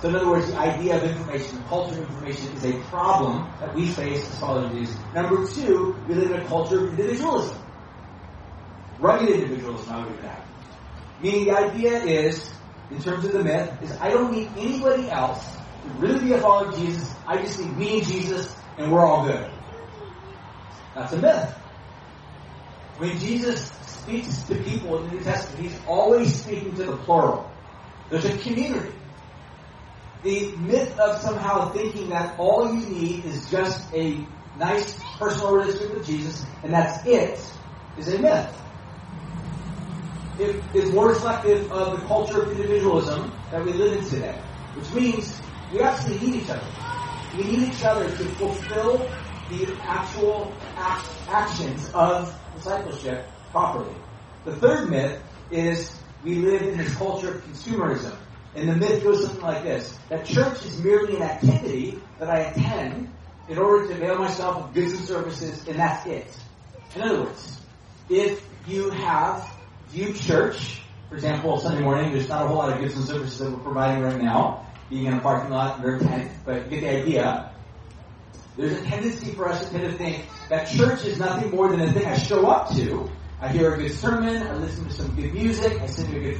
So 0.00 0.10
in 0.10 0.16
other 0.16 0.28
words, 0.28 0.48
the 0.48 0.58
idea 0.58 0.98
of 0.98 1.04
information, 1.04 1.62
the 1.62 1.68
culture 1.68 2.02
of 2.02 2.10
information 2.10 2.52
is 2.52 2.64
a 2.64 2.82
problem 2.90 3.54
that 3.58 3.74
we 3.74 3.86
face 3.86 4.30
as 4.30 4.38
followers 4.38 4.70
of 4.70 4.76
Jesus. 4.76 5.00
Number 5.14 5.46
two, 5.46 6.04
we 6.06 6.14
live 6.14 6.30
in 6.30 6.40
a 6.40 6.44
culture 6.44 6.84
of 6.84 6.90
individualism. 6.90 7.56
Rugged 8.98 9.30
individualism, 9.30 9.94
I 9.94 10.06
would 10.06 10.22
add. 10.22 10.44
Meaning 11.18 11.46
the 11.46 11.52
idea 11.52 12.02
is, 12.02 12.52
in 12.90 13.00
terms 13.00 13.24
of 13.24 13.32
the 13.32 13.44
myth, 13.44 13.78
is 13.80 13.98
I 13.98 14.10
don't 14.10 14.30
need 14.30 14.50
anybody 14.58 15.10
else 15.10 15.56
to 15.84 15.88
really 15.88 16.22
be 16.22 16.32
a 16.34 16.38
follower 16.38 16.68
of 16.68 16.76
Jesus. 16.76 17.16
I 17.26 17.40
just 17.40 17.58
need 17.58 17.78
me 17.78 17.98
and 17.98 18.06
Jesus, 18.06 18.62
and 18.76 18.92
we're 18.92 19.06
all 19.06 19.26
good. 19.26 19.50
That's 20.94 21.14
a 21.14 21.18
myth. 21.18 21.62
When 22.98 23.18
Jesus 23.18 23.70
speaks 23.86 24.44
to 24.44 24.54
people 24.54 24.98
in 24.98 25.10
the 25.10 25.16
New 25.16 25.20
Testament, 25.20 25.70
he's 25.70 25.80
always 25.86 26.34
speaking 26.42 26.74
to 26.76 26.84
the 26.84 26.96
plural. 26.96 27.50
There's 28.08 28.24
a 28.24 28.38
community. 28.38 28.92
The 30.22 30.56
myth 30.56 30.98
of 30.98 31.20
somehow 31.20 31.72
thinking 31.72 32.08
that 32.08 32.38
all 32.38 32.72
you 32.72 32.86
need 32.88 33.24
is 33.26 33.50
just 33.50 33.92
a 33.92 34.26
nice 34.58 34.98
personal 35.18 35.54
relationship 35.54 35.94
with 35.94 36.06
Jesus 36.06 36.46
and 36.62 36.72
that's 36.72 37.04
it 37.06 37.38
is 37.98 38.14
a 38.14 38.18
myth. 38.18 38.62
It 40.38 40.62
is 40.74 40.92
more 40.92 41.08
reflective 41.08 41.70
of 41.70 42.00
the 42.00 42.06
culture 42.06 42.42
of 42.42 42.50
individualism 42.52 43.32
that 43.50 43.64
we 43.64 43.72
live 43.72 43.98
in 43.98 44.04
today, 44.08 44.38
which 44.74 44.92
means 44.92 45.40
we 45.72 45.80
actually 45.80 46.18
need 46.18 46.42
each 46.42 46.50
other. 46.50 46.66
We 47.36 47.44
need 47.44 47.68
each 47.72 47.84
other 47.84 48.04
to 48.04 48.24
fulfill 48.36 48.98
the 49.50 49.76
actual 49.82 50.52
act, 50.76 51.08
actions 51.28 51.90
of 51.94 52.34
discipleship 52.66 53.26
properly. 53.52 53.94
The 54.44 54.56
third 54.56 54.90
myth 54.90 55.22
is 55.50 55.96
we 56.24 56.36
live 56.36 56.62
in 56.62 56.76
this 56.76 56.94
culture 56.96 57.34
of 57.34 57.44
consumerism. 57.44 58.16
And 58.56 58.68
the 58.68 58.74
myth 58.74 59.04
goes 59.04 59.24
something 59.24 59.42
like 59.42 59.62
this, 59.62 59.96
that 60.08 60.24
church 60.24 60.64
is 60.64 60.82
merely 60.82 61.16
an 61.16 61.22
activity 61.22 62.00
that 62.18 62.28
I 62.28 62.38
attend 62.40 63.12
in 63.48 63.58
order 63.58 63.86
to 63.88 63.94
avail 63.94 64.18
myself 64.18 64.56
of 64.56 64.74
goods 64.74 64.94
and 64.94 65.04
services, 65.04 65.68
and 65.68 65.78
that's 65.78 66.06
it. 66.06 66.26
In 66.94 67.02
other 67.02 67.24
words, 67.24 67.60
if 68.08 68.44
you 68.66 68.90
have 68.90 69.48
viewed 69.88 70.16
church, 70.16 70.80
for 71.08 71.14
example, 71.14 71.58
Sunday 71.58 71.82
morning, 71.82 72.12
there's 72.12 72.28
not 72.28 72.44
a 72.44 72.48
whole 72.48 72.56
lot 72.56 72.72
of 72.72 72.80
goods 72.80 72.96
and 72.96 73.04
services 73.04 73.38
that 73.38 73.50
we're 73.50 73.58
providing 73.58 74.02
right 74.02 74.20
now, 74.20 74.66
being 74.88 75.04
in 75.04 75.14
a 75.14 75.20
parking 75.20 75.50
lot 75.50 75.84
a 75.84 75.98
tent, 75.98 76.32
but 76.44 76.64
you 76.64 76.80
get 76.80 76.80
the 76.80 77.02
idea. 77.02 77.52
There's 78.56 78.72
a 78.72 78.84
tendency 78.84 79.32
for 79.32 79.48
us 79.48 79.64
to 79.66 79.70
tend 79.70 79.84
to 79.84 79.98
think 79.98 80.24
that 80.48 80.66
church 80.68 81.04
is 81.04 81.18
nothing 81.18 81.50
more 81.50 81.68
than 81.68 81.80
a 81.80 81.92
thing 81.92 82.06
I 82.06 82.16
show 82.16 82.46
up 82.46 82.74
to. 82.76 83.10
I 83.38 83.48
hear 83.48 83.74
a 83.74 83.76
good 83.76 83.92
sermon, 83.92 84.42
I 84.42 84.54
listen 84.54 84.86
to 84.86 84.90
some 84.90 85.14
good 85.14 85.34
music, 85.34 85.78
I 85.78 85.86
sing 85.86 86.14
a 86.16 86.20
good 86.20 86.38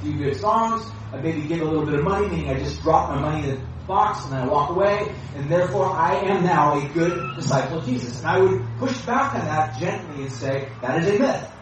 few, 0.00 0.16
good 0.16 0.36
songs, 0.36 0.90
I 1.12 1.18
maybe 1.18 1.42
give 1.42 1.60
a 1.60 1.64
little 1.64 1.84
bit 1.84 1.96
of 1.96 2.04
money, 2.04 2.26
meaning 2.28 2.48
I 2.48 2.58
just 2.58 2.80
drop 2.82 3.10
my 3.10 3.20
money 3.20 3.50
in 3.50 3.56
the 3.56 3.60
box 3.86 4.24
and 4.24 4.34
I 4.34 4.46
walk 4.46 4.70
away, 4.70 5.14
and 5.36 5.50
therefore 5.50 5.86
I 5.86 6.14
am 6.14 6.44
now 6.44 6.78
a 6.78 6.88
good 6.94 7.36
disciple 7.36 7.78
of 7.78 7.84
Jesus. 7.84 8.20
And 8.20 8.28
I 8.28 8.38
would 8.38 8.64
push 8.78 8.98
back 9.02 9.34
on 9.34 9.44
that 9.44 9.78
gently 9.78 10.22
and 10.22 10.32
say, 10.32 10.70
that 10.80 11.02
is 11.02 11.16
a 11.16 11.18
myth. 11.18 11.52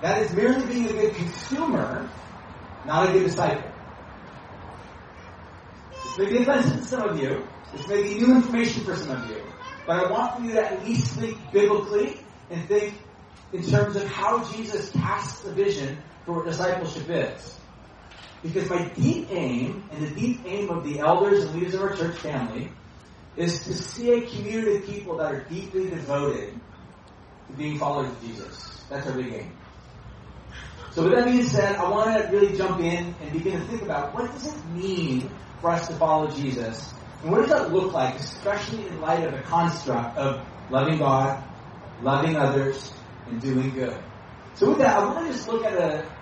That 0.00 0.22
is 0.22 0.32
merely 0.32 0.66
being 0.66 0.88
a 0.88 0.92
good 0.92 1.14
consumer, 1.14 2.08
not 2.86 3.10
a 3.10 3.12
good 3.12 3.24
disciple. 3.24 3.70
This 5.90 6.18
may 6.18 6.30
be 6.30 6.42
offensive 6.42 6.80
to 6.80 6.84
some 6.84 7.08
of 7.10 7.20
you. 7.20 7.46
This 7.72 7.86
may 7.88 8.02
be 8.02 8.14
new 8.14 8.34
information 8.34 8.84
for 8.84 8.96
some 8.96 9.10
of 9.22 9.28
you. 9.28 9.42
But 9.86 10.04
I 10.04 10.10
want 10.10 10.36
for 10.36 10.42
you 10.42 10.52
to 10.52 10.64
at 10.64 10.84
least 10.84 11.14
think 11.18 11.38
biblically 11.52 12.18
and 12.50 12.66
think 12.68 12.94
in 13.52 13.62
terms 13.68 13.96
of 13.96 14.06
how 14.08 14.44
Jesus 14.52 14.90
casts 14.92 15.42
the 15.42 15.52
vision 15.52 16.02
for 16.24 16.34
what 16.34 16.46
discipleship 16.46 17.08
is. 17.08 17.60
Because 18.42 18.68
my 18.68 18.88
deep 18.88 19.28
aim, 19.30 19.88
and 19.90 20.06
the 20.06 20.14
deep 20.14 20.42
aim 20.44 20.68
of 20.70 20.84
the 20.84 20.98
elders 20.98 21.44
and 21.44 21.54
leaders 21.54 21.74
of 21.74 21.82
our 21.82 21.96
church 21.96 22.16
family, 22.18 22.70
is 23.36 23.64
to 23.64 23.74
see 23.74 24.10
a 24.12 24.26
community 24.28 24.76
of 24.76 24.86
people 24.86 25.16
that 25.18 25.32
are 25.32 25.44
deeply 25.44 25.88
devoted 25.88 26.60
to 27.48 27.52
being 27.56 27.78
followers 27.78 28.10
of 28.10 28.20
Jesus. 28.20 28.84
That's 28.88 29.06
our 29.06 29.14
big 29.14 29.32
aim. 29.32 29.58
So 30.90 31.02
with 31.02 31.12
that 31.14 31.24
being 31.24 31.42
said, 31.42 31.76
I 31.76 31.88
want 31.88 32.16
to 32.16 32.28
really 32.28 32.56
jump 32.56 32.80
in 32.80 33.14
and 33.20 33.32
begin 33.32 33.60
to 33.60 33.66
think 33.66 33.82
about 33.82 34.14
what 34.14 34.30
does 34.30 34.46
it 34.46 34.64
mean 34.66 35.28
for 35.60 35.70
us 35.70 35.88
to 35.88 35.94
follow 35.94 36.30
Jesus? 36.30 36.92
And 37.24 37.32
what 37.32 37.40
does 37.40 37.50
that 37.52 37.72
look 37.72 37.94
like, 37.94 38.16
especially 38.16 38.86
in 38.86 39.00
light 39.00 39.24
of 39.24 39.32
the 39.32 39.40
construct 39.40 40.18
of 40.18 40.46
loving 40.68 40.98
God, 40.98 41.42
loving 41.98 42.36
others, 42.36 42.92
and 43.26 43.40
doing 43.40 43.70
good? 43.70 43.96
So 44.52 44.68
with 44.68 44.78
that, 44.80 44.98
I 44.98 45.06
want 45.06 45.26
to 45.26 45.32
just 45.32 45.48
look 45.48 45.64
at 45.64 45.72
a, 45.72 46.12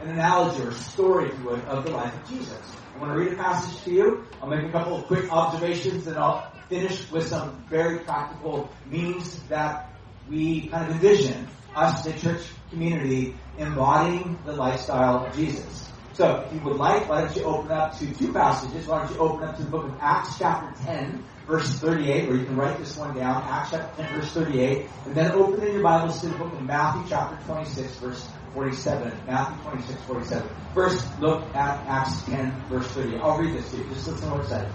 an 0.00 0.10
analogy 0.10 0.62
or 0.62 0.70
story, 0.70 1.30
if 1.30 1.38
you 1.38 1.46
would, 1.46 1.64
of 1.64 1.84
the 1.84 1.90
life 1.90 2.14
of 2.14 2.28
Jesus. 2.28 2.72
I 2.94 2.98
want 2.98 3.12
to 3.12 3.18
read 3.18 3.32
a 3.32 3.36
passage 3.36 3.82
to 3.82 3.90
you. 3.90 4.26
I'll 4.40 4.48
make 4.48 4.62
a 4.64 4.70
couple 4.70 4.96
of 4.96 5.06
quick 5.06 5.28
observations 5.32 6.06
and 6.06 6.16
I'll 6.16 6.48
finish 6.68 7.10
with 7.10 7.26
some 7.26 7.64
very 7.68 7.98
practical 7.98 8.72
means 8.86 9.42
that 9.48 9.90
we 10.28 10.68
kind 10.68 10.88
of 10.88 10.94
envision 10.94 11.48
us 11.74 12.06
a 12.06 12.12
church 12.16 12.46
community 12.70 13.34
embodying 13.58 14.38
the 14.44 14.52
lifestyle 14.52 15.26
of 15.26 15.34
Jesus. 15.34 15.90
So, 16.14 16.46
if 16.46 16.52
you 16.52 16.60
would 16.60 16.76
like, 16.76 17.08
why 17.08 17.22
don't 17.22 17.36
you 17.36 17.42
open 17.42 17.72
up 17.72 17.98
to 17.98 18.14
two 18.14 18.32
passages? 18.32 18.86
Why 18.86 19.00
don't 19.00 19.12
you 19.12 19.18
open 19.18 19.48
up 19.48 19.56
to 19.56 19.64
the 19.64 19.68
book 19.68 19.86
of 19.86 19.98
Acts 20.00 20.38
chapter 20.38 20.72
10, 20.84 21.24
verse 21.44 21.68
38, 21.80 22.28
or 22.28 22.36
you 22.36 22.44
can 22.44 22.54
write 22.54 22.78
this 22.78 22.96
one 22.96 23.16
down, 23.16 23.42
Acts 23.42 23.70
chapter 23.70 24.00
10, 24.00 24.20
verse 24.20 24.32
38, 24.32 24.90
and 25.06 25.14
then 25.16 25.32
open 25.32 25.66
in 25.66 25.72
your 25.72 25.82
Bibles 25.82 26.20
to 26.20 26.28
the 26.28 26.38
book 26.38 26.52
of 26.52 26.62
Matthew 26.62 27.02
chapter 27.08 27.44
26, 27.46 27.96
verse 27.96 28.30
47. 28.52 29.12
Matthew 29.26 29.62
26, 29.64 30.02
47. 30.02 30.48
First, 30.72 31.20
look 31.20 31.52
at 31.56 31.84
Acts 31.88 32.22
10, 32.26 32.62
verse 32.68 32.86
38. 32.92 33.20
I'll 33.20 33.36
read 33.36 33.56
this 33.56 33.72
to 33.72 33.78
you. 33.78 33.84
Just 33.92 34.06
listen 34.06 34.28
to 34.28 34.34
what 34.36 34.44
it 34.44 34.48
says. 34.48 34.72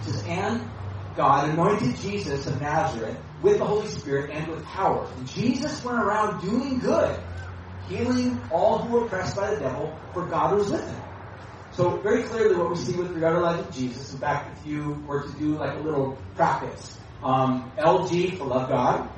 It 0.00 0.04
says, 0.04 0.24
And 0.26 0.68
God 1.14 1.48
anointed 1.48 1.94
Jesus 1.96 2.48
of 2.48 2.60
Nazareth 2.60 3.18
with 3.40 3.58
the 3.58 3.64
Holy 3.64 3.86
Spirit 3.86 4.30
and 4.32 4.48
with 4.48 4.64
power. 4.64 5.08
And 5.16 5.28
Jesus 5.28 5.84
went 5.84 6.00
around 6.00 6.40
doing 6.40 6.80
good 6.80 7.20
healing 7.88 8.46
all 8.50 8.78
who 8.78 8.92
were 8.92 9.06
oppressed 9.06 9.36
by 9.36 9.54
the 9.54 9.60
devil, 9.60 9.98
for 10.12 10.26
God 10.26 10.56
was 10.56 10.70
with 10.70 10.86
him. 10.88 11.02
So 11.70 11.96
very 12.00 12.24
clearly 12.24 12.56
what 12.56 12.70
we 12.70 12.76
see 12.76 12.96
with 12.96 13.10
regard 13.12 13.34
to 13.34 13.40
the 13.40 13.46
life 13.46 13.68
of 13.68 13.74
Jesus, 13.74 14.12
in 14.12 14.18
fact, 14.18 14.58
if 14.58 14.66
you 14.66 15.04
were 15.06 15.22
to 15.22 15.32
do 15.38 15.56
like 15.56 15.74
a 15.74 15.80
little 15.80 16.18
practice, 16.34 16.98
um, 17.22 17.72
LG 17.78 18.36
for 18.36 18.44
love 18.44 18.68
God, 18.68 19.08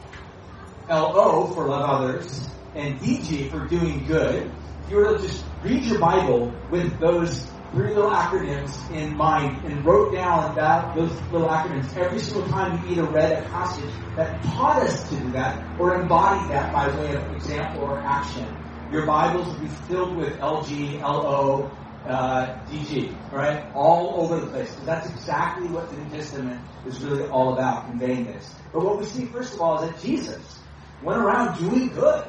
LO 0.89 1.49
for 1.55 1.67
love 1.69 1.89
others, 1.89 2.49
and 2.75 3.01
DG 3.01 3.51
for 3.51 3.67
doing 3.67 4.05
good, 4.07 4.53
if 4.85 4.91
you 4.91 4.97
were 4.97 5.17
to 5.17 5.23
just 5.23 5.45
read 5.63 5.85
your 5.85 5.99
Bible 5.99 6.55
with 6.69 6.99
those 7.01 7.51
three 7.71 7.95
little 7.95 8.11
acronyms 8.11 8.91
in 8.91 9.17
mind 9.17 9.65
and 9.65 9.85
wrote 9.85 10.13
down 10.13 10.57
that 10.57 10.95
those 10.97 11.13
little 11.31 11.49
acronyms 11.49 11.97
every 11.97 12.19
single 12.19 12.49
time 12.49 12.85
you 12.85 12.93
either 12.93 13.05
read 13.05 13.45
a 13.45 13.49
passage 13.49 13.93
that 14.17 14.43
taught 14.43 14.83
us 14.83 15.09
to 15.09 15.17
do 15.17 15.31
that 15.31 15.65
or 15.79 16.01
embodied 16.01 16.51
that 16.51 16.73
by 16.73 16.89
way 16.99 17.15
of 17.15 17.33
example 17.33 17.83
or 17.83 18.01
action. 18.01 18.60
Your 18.91 19.07
Bibles 19.07 19.47
would 19.47 19.61
be 19.61 19.69
filled 19.69 20.17
with 20.17 20.37
LG, 20.41 21.01
LO, 21.01 21.71
uh, 22.05 22.47
DG, 22.67 23.15
right? 23.31 23.71
All 23.73 24.21
over 24.21 24.41
the 24.41 24.47
place. 24.49 24.71
Because 24.71 24.87
that's 24.87 25.11
exactly 25.11 25.69
what 25.69 25.91
the 25.91 25.97
New 25.97 26.11
Testament 26.11 26.61
is 26.85 27.01
really 27.05 27.29
all 27.29 27.53
about, 27.53 27.87
conveying 27.87 28.25
this. 28.25 28.53
But 28.73 28.85
what 28.85 28.99
we 28.99 29.05
see, 29.05 29.27
first 29.27 29.55
of 29.55 29.61
all, 29.61 29.81
is 29.81 29.91
that 29.91 30.03
Jesus 30.03 30.61
went 31.05 31.21
around 31.21 31.57
doing 31.59 31.89
good. 31.91 32.25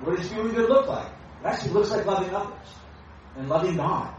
What 0.00 0.16
does 0.18 0.28
doing 0.28 0.52
good 0.52 0.68
look 0.68 0.88
like? 0.88 1.06
It 1.40 1.46
actually 1.46 1.72
looks 1.72 1.90
like 1.90 2.04
loving 2.04 2.34
others 2.34 2.74
and 3.36 3.48
loving 3.48 3.76
God. 3.76 4.14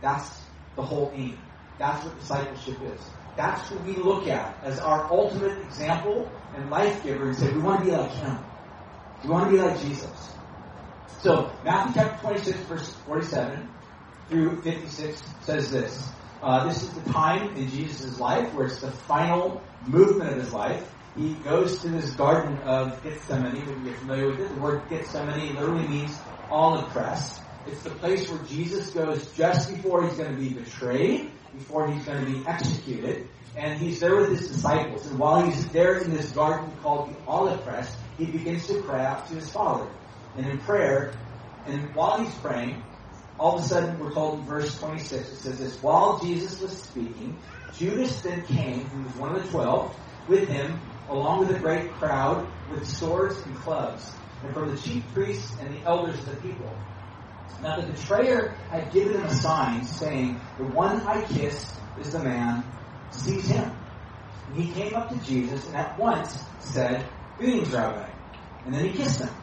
That's 0.00 0.42
the 0.76 0.82
whole 0.82 1.10
aim. 1.14 1.38
That's 1.78 2.04
what 2.04 2.18
discipleship 2.20 2.80
is. 2.82 3.10
That's 3.36 3.68
what 3.70 3.82
we 3.84 3.96
look 3.96 4.28
at 4.28 4.62
as 4.62 4.78
our 4.78 5.10
ultimate 5.10 5.60
example 5.62 6.30
and 6.54 6.70
life 6.70 7.02
giver 7.02 7.28
and 7.28 7.36
say, 7.36 7.50
we 7.52 7.60
want 7.60 7.80
to 7.80 7.86
be 7.86 7.90
like 7.90 8.12
Him. 8.12 8.38
We 9.22 9.30
want 9.30 9.50
to 9.50 9.56
be 9.56 9.62
like 9.62 9.80
Jesus. 9.80 10.34
So, 11.20 11.52
Matthew 11.64 12.02
chapter 12.02 12.20
26, 12.20 12.58
verse 12.60 12.94
47 12.96 13.74
through 14.28 14.62
56 14.62 15.22
says 15.40 15.70
this. 15.70 16.12
Uh, 16.42 16.68
this 16.68 16.82
is 16.82 16.90
the 16.92 17.12
time 17.12 17.56
in 17.56 17.68
Jesus' 17.68 18.20
life 18.20 18.52
where 18.52 18.66
it's 18.66 18.80
the 18.80 18.90
final 18.90 19.62
movement 19.86 20.30
of 20.30 20.38
his 20.38 20.52
life. 20.52 20.92
He 21.16 21.34
goes 21.36 21.80
to 21.80 21.88
this 21.88 22.14
garden 22.14 22.58
of 22.58 23.02
Gethsemane. 23.02 23.56
If 23.56 23.84
you're 23.84 23.94
familiar 23.94 24.28
with 24.28 24.40
it, 24.40 24.54
the 24.54 24.60
word 24.60 24.82
Gethsemane 24.90 25.54
literally 25.54 25.88
means 25.88 26.20
olive 26.50 26.90
press. 26.90 27.40
It's 27.66 27.82
the 27.82 27.90
place 27.90 28.28
where 28.30 28.42
Jesus 28.44 28.90
goes 28.90 29.32
just 29.32 29.74
before 29.74 30.06
he's 30.06 30.16
going 30.16 30.32
to 30.32 30.40
be 30.40 30.50
betrayed, 30.50 31.32
before 31.56 31.90
he's 31.90 32.04
going 32.04 32.24
to 32.24 32.30
be 32.30 32.46
executed, 32.46 33.28
and 33.56 33.80
he's 33.80 33.98
there 34.00 34.14
with 34.14 34.28
his 34.28 34.48
disciples. 34.48 35.06
And 35.06 35.18
while 35.18 35.42
he's 35.42 35.66
there 35.70 35.98
in 35.98 36.10
this 36.10 36.30
garden 36.32 36.70
called 36.82 37.14
the 37.14 37.26
olive 37.26 37.64
press, 37.64 37.96
he 38.16 38.26
begins 38.26 38.66
to 38.68 38.82
cry 38.82 39.04
out 39.04 39.28
to 39.28 39.34
his 39.34 39.50
Father. 39.50 39.88
And 40.36 40.46
in 40.46 40.58
prayer, 40.58 41.14
and 41.66 41.94
while 41.94 42.18
he's 42.18 42.34
praying, 42.36 42.82
all 43.38 43.58
of 43.58 43.64
a 43.64 43.68
sudden 43.68 43.98
we're 43.98 44.12
told 44.12 44.40
in 44.40 44.46
verse 44.46 44.78
26, 44.78 45.12
it 45.12 45.36
says 45.36 45.58
this, 45.58 45.82
while 45.82 46.18
Jesus 46.20 46.60
was 46.60 46.82
speaking, 46.82 47.38
Judas 47.74 48.20
then 48.22 48.44
came, 48.46 48.86
who 48.86 49.02
was 49.02 49.14
one 49.14 49.36
of 49.36 49.42
the 49.42 49.50
twelve, 49.50 49.98
with 50.28 50.48
him, 50.48 50.80
along 51.08 51.40
with 51.40 51.54
a 51.54 51.58
great 51.58 51.92
crowd, 51.92 52.46
with 52.70 52.86
swords 52.86 53.44
and 53.44 53.54
clubs, 53.56 54.14
and 54.42 54.52
from 54.54 54.74
the 54.74 54.80
chief 54.80 55.12
priests 55.12 55.58
and 55.58 55.74
the 55.74 55.82
elders 55.84 56.18
of 56.20 56.26
the 56.26 56.36
people. 56.36 56.76
Now 57.60 57.80
the 57.80 57.86
betrayer 57.92 58.56
had 58.70 58.92
given 58.92 59.14
him 59.14 59.24
a 59.24 59.30
sign 59.30 59.84
saying, 59.84 60.40
The 60.58 60.64
one 60.64 61.00
I 61.02 61.22
kiss 61.24 61.78
is 61.98 62.12
the 62.12 62.18
man, 62.18 62.64
seize 63.10 63.48
him. 63.48 63.72
And 64.46 64.56
he 64.56 64.72
came 64.72 64.94
up 64.94 65.08
to 65.10 65.16
Jesus 65.24 65.66
and 65.66 65.76
at 65.76 65.98
once 65.98 66.44
said, 66.60 67.04
Greetings, 67.38 67.70
Rabbi. 67.70 68.08
And 68.64 68.74
then 68.74 68.86
he 68.86 68.92
kissed 68.92 69.20
him. 69.20 69.34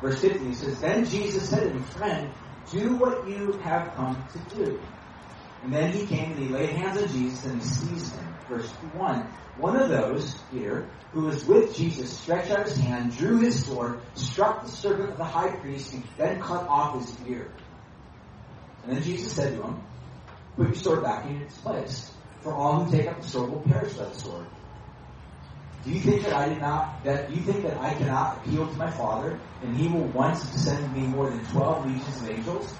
Verse 0.00 0.20
50 0.20 0.38
he 0.46 0.54
says, 0.54 0.80
Then 0.80 1.04
Jesus 1.04 1.50
said 1.50 1.64
to 1.64 1.70
him, 1.70 1.82
Friend, 1.84 2.32
do 2.70 2.96
what 2.96 3.28
you 3.28 3.52
have 3.58 3.94
come 3.94 4.26
to 4.32 4.38
do. 4.38 4.80
And 5.62 5.72
then 5.72 5.92
he 5.92 6.06
came 6.06 6.32
and 6.32 6.38
he 6.38 6.48
laid 6.48 6.70
hands 6.70 7.02
on 7.02 7.08
Jesus 7.08 7.44
and 7.44 7.60
he 7.60 7.66
seized 7.66 8.16
him. 8.16 8.38
Verse 8.48 8.72
1. 8.80 9.28
One 9.56 9.76
of 9.76 9.88
those, 9.88 10.42
Peter, 10.42 10.90
who 11.12 11.22
was 11.22 11.44
with 11.44 11.74
Jesus, 11.76 12.16
stretched 12.16 12.50
out 12.50 12.66
his 12.66 12.76
hand, 12.78 13.16
drew 13.16 13.40
his 13.40 13.66
sword, 13.66 14.00
struck 14.14 14.62
the 14.62 14.70
servant 14.70 15.10
of 15.10 15.18
the 15.18 15.24
high 15.24 15.50
priest, 15.56 15.92
and 15.92 16.04
then 16.16 16.40
cut 16.40 16.66
off 16.68 16.94
his 17.00 17.28
ear. 17.28 17.50
And 18.84 18.92
then 18.92 19.02
Jesus 19.02 19.32
said 19.32 19.56
to 19.56 19.62
him, 19.62 19.82
Put 20.56 20.68
your 20.68 20.76
sword 20.76 21.02
back 21.02 21.26
in 21.26 21.42
its 21.42 21.58
place, 21.58 22.16
for 22.40 22.54
all 22.54 22.84
who 22.84 22.96
take 22.96 23.08
up 23.08 23.20
the 23.20 23.28
sword 23.28 23.50
will 23.50 23.62
perish 23.62 23.94
by 23.94 24.04
the 24.04 24.14
sword. 24.14 24.46
Do 25.84 25.90
you 25.90 26.00
think 26.00 26.22
that 26.24 26.32
I 26.32 26.48
did 26.48 26.60
not, 26.60 27.04
that 27.04 27.30
you 27.30 27.40
think 27.40 27.62
that 27.62 27.78
I 27.78 27.94
cannot 27.94 28.38
appeal 28.38 28.66
to 28.66 28.76
my 28.76 28.90
Father, 28.90 29.40
and 29.62 29.76
he 29.76 29.86
will 29.88 30.08
once 30.08 30.42
send 30.42 30.92
me 30.92 31.06
more 31.06 31.30
than 31.30 31.44
twelve 31.46 31.86
legions 31.86 32.20
of 32.22 32.30
angels? 32.30 32.76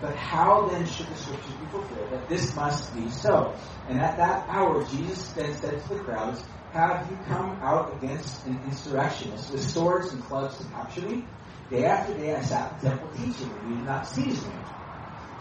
But 0.00 0.16
how 0.16 0.68
then 0.68 0.86
should 0.86 1.08
the 1.08 1.16
scriptures 1.16 1.54
be 1.54 1.66
fulfilled 1.66 2.12
that 2.12 2.28
this 2.28 2.54
must 2.54 2.94
be 2.94 3.10
so? 3.10 3.58
And 3.86 4.00
at 4.00 4.16
that 4.16 4.48
hour 4.48 4.82
Jesus 4.84 5.32
then 5.32 5.52
said 5.54 5.82
to 5.82 5.94
the 5.94 6.04
crowds, 6.04 6.42
Have 6.72 7.10
you 7.10 7.18
come 7.26 7.58
out 7.62 7.96
against 7.96 8.46
an 8.46 8.62
insurrectionist 8.64 9.52
with 9.52 9.62
swords 9.62 10.12
and 10.12 10.24
clubs 10.24 10.56
to 10.58 10.64
capture 10.72 11.02
me? 11.02 11.26
Day 11.68 11.84
after 11.84 12.14
day 12.14 12.34
I 12.34 12.42
sat 12.42 12.72
in 12.72 12.78
the 12.78 12.90
temple 12.90 13.10
teaching, 13.14 13.50
and 13.50 13.68
you 13.68 13.76
did 13.76 13.84
not 13.84 14.06
seize 14.06 14.46
me. 14.46 14.54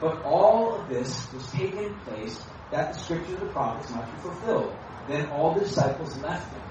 But 0.01 0.23
all 0.23 0.81
of 0.81 0.89
this 0.89 1.31
was 1.31 1.49
taken 1.51 1.99
place 2.01 2.45
that 2.71 2.93
the 2.93 2.99
scripture 2.99 3.35
of 3.35 3.39
the 3.41 3.47
prophets 3.47 3.89
might 3.91 4.11
be 4.11 4.17
fulfilled. 4.17 4.77
Then 5.07 5.29
all 5.29 5.53
the 5.53 5.61
disciples 5.61 6.17
left 6.17 6.53
him 6.53 6.61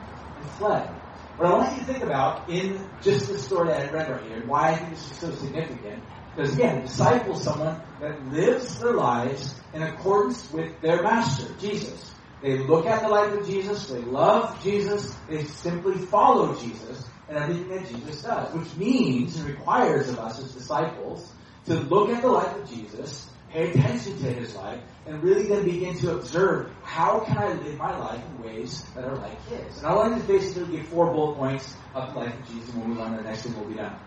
and 0.41 0.51
fled. 0.51 1.01
What 1.37 1.49
I 1.49 1.53
want 1.55 1.75
you 1.75 1.81
to 1.81 1.93
think 1.93 2.03
about 2.03 2.51
in 2.51 2.97
just 3.01 3.29
this 3.29 3.47
story 3.47 3.69
that 3.69 3.89
I 3.89 3.93
read 3.93 4.11
right 4.11 4.25
here, 4.25 4.43
why 4.45 4.71
I 4.71 4.75
think 4.77 4.91
this 4.91 5.11
is 5.11 5.19
so 5.19 5.31
significant, 5.33 6.05
because 6.35 6.55
again, 6.55 6.83
disciple 6.83 7.37
is 7.37 7.45
someone 7.45 7.81
that 8.01 8.27
lives 8.27 8.79
their 8.81 8.95
lives 8.95 9.61
in 9.73 9.83
accordance 9.83 10.51
with 10.51 10.81
their 10.81 11.03
master, 11.03 11.55
Jesus. 11.59 12.19
They 12.41 12.59
look 12.59 12.87
at 12.87 13.03
the 13.03 13.09
life 13.09 13.33
of 13.33 13.47
Jesus, 13.47 13.89
they 13.89 14.03
love 14.03 14.63
Jesus, 14.63 15.15
they 15.29 15.45
simply 15.45 15.99
follow 15.99 16.55
Jesus 16.61 17.11
and 17.29 17.39
everything 17.39 17.69
that 17.69 17.89
Jesus 17.89 18.23
does, 18.23 18.55
which 18.55 18.77
means 18.77 19.37
and 19.37 19.49
requires 19.49 20.09
of 20.09 20.19
us 20.19 20.39
as 20.39 20.55
disciples 20.55 21.35
to 21.67 21.75
look 21.75 22.11
at 22.11 22.23
the 22.23 22.29
life 22.29 22.57
of 22.57 22.69
Jesus, 22.69 23.33
pay 23.51 23.71
attention 23.71 24.19
to 24.21 24.33
his 24.33 24.55
life, 24.55 24.81
and 25.07 25.23
really 25.23 25.47
then 25.47 25.65
begin 25.65 25.97
to 25.99 26.17
observe 26.17 26.71
how 26.83 27.21
can 27.21 27.39
I 27.39 27.53
live 27.53 27.77
my 27.77 27.97
life 27.97 28.23
in 28.25 28.43
ways 28.43 28.83
that 28.95 29.05
are 29.05 29.17
like 29.17 29.43
his. 29.47 29.79
And 29.79 29.87
I 29.87 29.95
want 29.95 30.21
to 30.21 30.27
basically 30.27 30.77
give 30.77 30.89
four 30.89 31.13
bullet 31.13 31.37
points 31.37 31.75
of 31.95 32.13
the 32.13 32.21
life 32.21 32.39
of 32.39 32.49
Jesus, 32.49 32.69
and 32.71 32.83
when 32.83 32.91
we 32.91 32.97
learn 32.97 33.17
the 33.17 33.23
next 33.23 33.43
thing 33.43 33.59
we'll 33.59 33.69
be 33.69 33.75
done. 33.75 33.99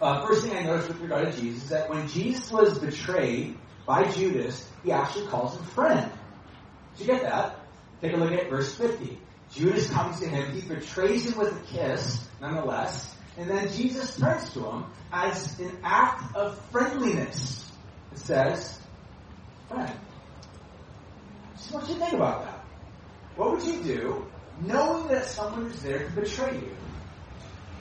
Uh, 0.00 0.26
first 0.26 0.44
thing 0.44 0.56
I 0.56 0.62
noticed 0.62 0.88
with 0.88 1.00
regard 1.00 1.32
to 1.32 1.40
Jesus 1.40 1.64
is 1.64 1.68
that 1.70 1.88
when 1.88 2.08
Jesus 2.08 2.50
was 2.50 2.78
betrayed 2.78 3.56
by 3.86 4.10
Judas, 4.10 4.68
he 4.82 4.92
actually 4.92 5.26
calls 5.28 5.56
him 5.56 5.64
friend. 5.64 6.10
Did 6.96 7.06
you 7.06 7.12
get 7.12 7.22
that? 7.22 7.56
Take 8.00 8.12
a 8.14 8.16
look 8.16 8.32
at 8.32 8.50
verse 8.50 8.74
50. 8.74 9.18
Judas 9.52 9.90
comes 9.90 10.18
to 10.20 10.28
him, 10.28 10.52
he 10.52 10.60
betrays 10.62 11.30
him 11.30 11.38
with 11.38 11.52
a 11.52 11.66
kiss, 11.66 12.26
nonetheless, 12.40 13.14
and 13.36 13.48
then 13.48 13.70
Jesus 13.72 14.16
turns 14.16 14.52
to 14.54 14.64
him 14.64 14.86
as 15.12 15.58
an 15.60 15.78
act 15.82 16.34
of 16.34 16.58
friendliness. 16.70 17.70
Says, 18.14 18.78
friend. 19.68 19.92
Just 21.56 21.72
want 21.72 21.88
you 21.88 21.94
to 21.94 22.00
think 22.00 22.12
about 22.14 22.44
that. 22.44 22.64
What 23.36 23.52
would 23.52 23.62
you 23.62 23.82
do 23.82 24.26
knowing 24.60 25.08
that 25.08 25.26
someone 25.26 25.66
is 25.66 25.82
there 25.82 26.06
to 26.08 26.10
betray 26.12 26.54
you? 26.54 26.76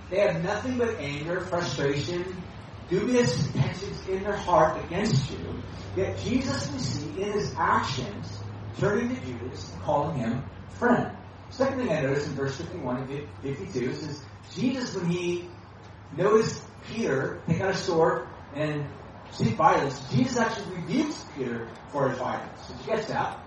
They 0.09 0.19
have 0.19 0.43
nothing 0.43 0.77
but 0.77 0.97
anger, 0.99 1.41
frustration, 1.41 2.43
dubious 2.89 3.47
intentions 3.47 4.07
in 4.07 4.23
their 4.23 4.35
heart 4.35 4.83
against 4.85 5.31
you. 5.31 5.61
Yet 5.95 6.17
Jesus 6.19 6.71
we 6.71 6.79
see 6.79 7.21
in 7.21 7.31
his 7.31 7.53
actions 7.57 8.39
turning 8.79 9.15
to 9.15 9.21
Judas 9.21 9.71
calling 9.83 10.17
him 10.17 10.43
friend. 10.69 11.15
Second 11.49 11.79
thing 11.79 11.91
I 11.91 12.01
noticed 12.01 12.27
in 12.27 12.33
verse 12.33 12.55
51 12.57 12.97
and 12.97 13.27
52 13.41 13.89
is 13.89 14.23
Jesus, 14.53 14.95
when 14.95 15.09
he 15.09 15.49
noticed 16.17 16.63
Peter 16.87 17.41
take 17.47 17.61
out 17.61 17.71
a 17.71 17.77
sword 17.77 18.27
and 18.53 18.85
seek 19.31 19.55
violence, 19.55 20.09
Jesus 20.09 20.37
actually 20.37 20.75
rebukes 20.75 21.25
Peter 21.33 21.69
for 21.89 22.09
his 22.09 22.17
violence. 22.17 22.67
Did 22.67 22.79
you 22.79 22.85
catch 22.85 23.07
that? 23.07 23.39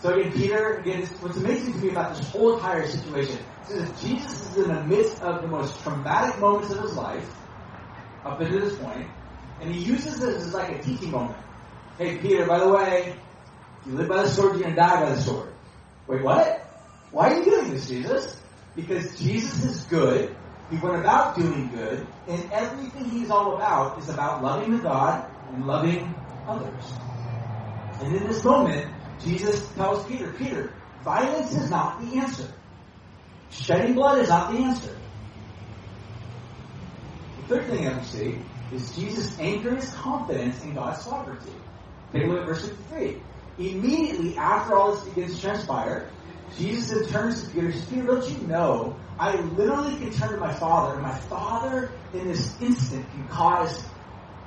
So 0.00 0.14
again, 0.14 0.32
Peter, 0.32 0.76
again, 0.76 1.06
what's 1.20 1.36
amazing 1.36 1.74
to 1.74 1.78
me 1.80 1.90
about 1.90 2.16
this 2.16 2.30
whole 2.30 2.56
entire 2.56 2.86
situation 2.86 3.44
is 3.68 3.88
that 3.88 3.98
Jesus 3.98 4.46
is 4.46 4.56
in 4.56 4.72
the 4.72 4.84
midst 4.84 5.22
of 5.22 5.42
the 5.42 5.48
most 5.48 5.82
traumatic 5.82 6.38
moments 6.40 6.70
of 6.70 6.80
his 6.80 6.94
life, 6.94 7.34
up 8.24 8.40
until 8.40 8.60
this 8.60 8.78
point, 8.78 9.10
and 9.60 9.74
he 9.74 9.80
uses 9.80 10.20
this 10.20 10.36
as 10.36 10.54
like 10.54 10.70
a 10.70 10.82
teaching 10.82 11.10
moment. 11.10 11.40
Hey, 11.96 12.18
Peter, 12.18 12.46
by 12.46 12.60
the 12.60 12.68
way, 12.68 13.16
you 13.84 13.94
live 13.94 14.08
by 14.08 14.22
the 14.22 14.28
sword, 14.28 14.52
you're 14.54 14.62
going 14.62 14.74
to 14.74 14.80
die 14.80 15.04
by 15.04 15.14
the 15.14 15.20
sword. 15.20 15.52
Wait, 16.06 16.22
what? 16.22 16.64
Why 17.10 17.32
are 17.32 17.38
you 17.38 17.44
doing 17.44 17.70
this, 17.70 17.88
Jesus? 17.88 18.40
Because 18.76 19.18
Jesus 19.18 19.64
is 19.64 19.84
good. 19.84 20.37
He 20.68 20.76
went 20.76 21.00
about 21.00 21.34
doing 21.36 21.68
good, 21.68 22.08
and 22.26 22.52
everything 22.52 23.04
he's 23.06 23.30
all 23.30 23.56
about 23.56 23.98
is 23.98 24.08
about 24.08 24.42
loving 24.42 24.76
the 24.76 24.82
God 24.82 25.30
and 25.48 25.64
loving 25.64 26.14
others. 26.46 26.98
And 28.00 28.14
in 28.14 28.26
this 28.26 28.44
moment, 28.44 28.92
Jesus 29.18 29.72
tells 29.72 30.06
Peter, 30.06 30.32
Peter, 30.32 30.74
violence 31.02 31.52
is 31.54 31.70
not 31.70 32.00
the 32.00 32.18
answer. 32.18 32.52
Shedding 33.48 33.94
blood 33.94 34.18
is 34.18 34.28
not 34.28 34.52
the 34.52 34.58
answer. 34.58 35.00
The 37.36 37.42
third 37.44 37.68
thing 37.68 37.84
that 37.84 37.96
we 37.96 38.04
see 38.04 38.50
is 38.70 38.94
Jesus 38.94 39.38
anchoring 39.38 39.76
his 39.76 39.90
confidence 39.94 40.62
in 40.62 40.74
God's 40.74 41.02
sovereignty. 41.02 41.54
Take 42.12 42.24
a 42.24 42.26
look 42.26 42.40
at 42.40 42.46
verse 42.46 42.68
53. 42.68 43.22
Immediately 43.56 44.36
after 44.36 44.76
all 44.76 44.92
this 44.92 45.04
begins 45.08 45.36
to 45.36 45.40
transpire, 45.40 46.12
Jesus 46.56 47.10
turns 47.10 47.42
to 47.44 47.50
Peter 47.50 47.72
Peter, 47.72 48.06
don't 48.06 48.28
you 48.28 48.46
know, 48.46 49.00
I 49.18 49.36
literally 49.36 49.98
can 49.98 50.12
turn 50.12 50.30
to 50.30 50.36
my 50.38 50.52
Father, 50.52 50.94
and 50.94 51.02
my 51.02 51.14
Father 51.14 51.92
in 52.12 52.28
this 52.28 52.60
instant 52.60 53.10
can 53.10 53.28
cause 53.28 53.84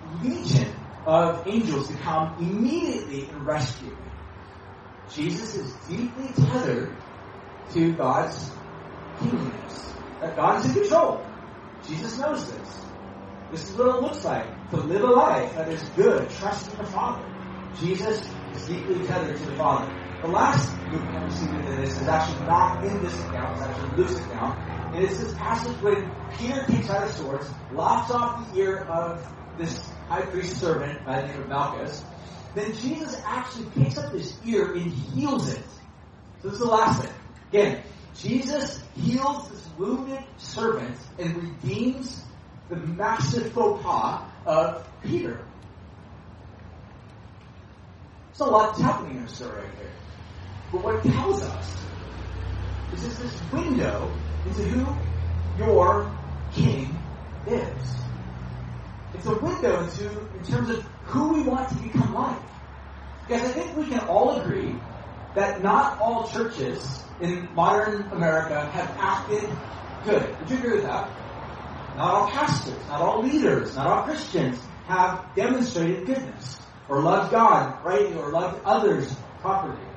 legion 0.03 0.87
of 1.05 1.47
angels 1.47 1.89
to 1.89 1.97
come 1.97 2.35
immediately 2.39 3.29
and 3.29 3.45
rescue 3.45 3.89
me. 3.89 4.11
Jesus 5.09 5.55
is 5.55 5.75
deeply 5.85 6.33
tethered 6.33 7.03
to 7.73 7.93
God's 7.93 8.55
kingdoms. 9.19 9.93
That 10.19 10.35
God 10.35 10.59
is 10.59 10.75
in 10.75 10.81
control. 10.81 11.27
Jesus 11.83 12.17
knows 12.17 12.51
this. 12.51 12.85
This 13.49 13.69
is 13.69 13.77
what 13.77 13.95
it 13.95 14.01
looks 14.01 14.23
like 14.23 14.69
to 14.69 14.77
live 14.77 15.03
a 15.03 15.07
life 15.07 15.55
that 15.55 15.67
is 15.67 15.89
good, 15.89 16.29
trusting 16.29 16.77
the 16.77 16.85
Father. 16.85 17.25
Jesus 17.73 18.40
is 18.55 18.67
deeply 18.67 19.05
tethered 19.07 19.37
to 19.37 19.45
the 19.45 19.55
Father. 19.55 19.93
The 20.21 20.27
last 20.27 20.75
movement 20.87 21.13
that 21.13 21.23
we 21.23 21.31
see 21.31 21.49
into 21.49 21.75
this 21.81 21.99
is 21.99 22.07
actually 22.07 22.45
not 22.45 22.83
in 22.83 23.03
this 23.03 23.19
account, 23.25 23.57
it's 23.57 23.67
actually 23.67 23.97
Luke's 23.97 24.19
account. 24.25 24.59
And 24.95 25.03
it's 25.03 25.17
this 25.17 25.33
passage 25.33 25.81
when 25.81 26.11
Peter 26.37 26.63
takes 26.65 26.89
out 26.89 27.07
his 27.07 27.15
swords, 27.15 27.49
lops 27.71 28.11
off 28.11 28.51
the 28.53 28.59
ear 28.59 28.79
of 28.79 29.25
this 29.57 29.89
high 30.07 30.21
priest 30.21 30.59
servant 30.59 31.05
by 31.05 31.21
the 31.21 31.27
name 31.27 31.41
of 31.41 31.49
Malchus. 31.49 32.03
Then 32.53 32.73
Jesus 32.75 33.21
actually 33.25 33.65
picks 33.71 33.97
up 33.97 34.11
this 34.11 34.37
ear 34.45 34.73
and 34.73 34.91
heals 34.91 35.53
it. 35.53 35.63
So 36.41 36.49
this 36.49 36.53
is 36.53 36.59
the 36.59 36.65
last 36.65 37.03
thing. 37.03 37.13
Again, 37.49 37.83
Jesus 38.15 38.83
heals 38.95 39.49
this 39.49 39.69
wounded 39.77 40.23
servant 40.37 40.97
and 41.17 41.35
redeems 41.35 42.23
the 42.69 42.75
massive 42.75 43.51
faux 43.53 43.81
pas 43.83 44.29
of 44.45 44.87
Peter. 45.03 45.45
There's 48.31 48.47
a 48.47 48.51
lot 48.51 48.79
happening 48.79 49.17
in 49.17 49.23
the 49.25 49.29
story 49.29 49.61
right 49.61 49.75
here. 49.77 49.91
But 50.71 50.83
what 50.83 51.05
it 51.05 51.11
tells 51.11 51.43
us 51.43 51.85
is 52.93 53.03
just 53.03 53.21
this 53.21 53.51
window 53.51 54.09
into 54.45 54.61
who 54.63 54.97
your 55.57 56.09
king 56.53 56.97
is. 57.45 57.97
It's 59.13 59.25
a 59.25 59.37
window 59.37 59.83
into, 59.83 60.09
in 60.37 60.43
terms 60.45 60.69
of 60.69 60.85
who 61.03 61.33
we 61.33 61.41
want 61.41 61.67
to 61.69 61.75
become 61.75 62.13
like. 62.13 62.39
Because 63.27 63.49
I 63.49 63.51
think 63.51 63.75
we 63.75 63.87
can 63.87 63.99
all 64.07 64.39
agree 64.39 64.75
that 65.33 65.61
not 65.61 65.99
all 65.99 66.29
churches 66.29 67.03
in 67.19 67.53
modern 67.53 68.11
America 68.13 68.61
have 68.61 68.95
acted 68.97 69.49
good. 70.05 70.39
Would 70.39 70.49
you 70.49 70.57
agree 70.57 70.75
with 70.75 70.83
that? 70.83 71.11
Not 71.97 72.13
all 72.13 72.29
pastors, 72.29 72.87
not 72.87 73.01
all 73.01 73.23
leaders, 73.23 73.75
not 73.75 73.87
all 73.87 74.03
Christians 74.03 74.57
have 74.87 75.35
demonstrated 75.35 76.05
goodness 76.05 76.61
or 76.91 77.01
loved 77.01 77.31
God 77.31 77.85
rightly 77.85 78.17
or 78.17 78.31
loved 78.31 78.63
others 78.65 79.15
properly. 79.39 79.87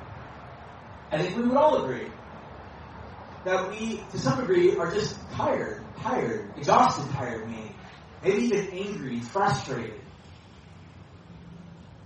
I 1.11 1.18
think 1.18 1.37
we 1.37 1.42
would 1.42 1.57
all 1.57 1.83
agree 1.85 2.12
that 3.42 3.68
we, 3.68 4.04
to 4.12 4.18
some 4.18 4.40
degree, 4.40 4.76
are 4.76 4.94
just 4.94 5.28
tired, 5.33 5.87
tired, 6.00 6.54
exhausted, 6.57 7.12
tired, 7.12 7.48
maybe, 7.48 7.76
maybe 8.22 8.42
even 8.44 8.68
angry, 8.68 9.20
frustrated, 9.20 10.02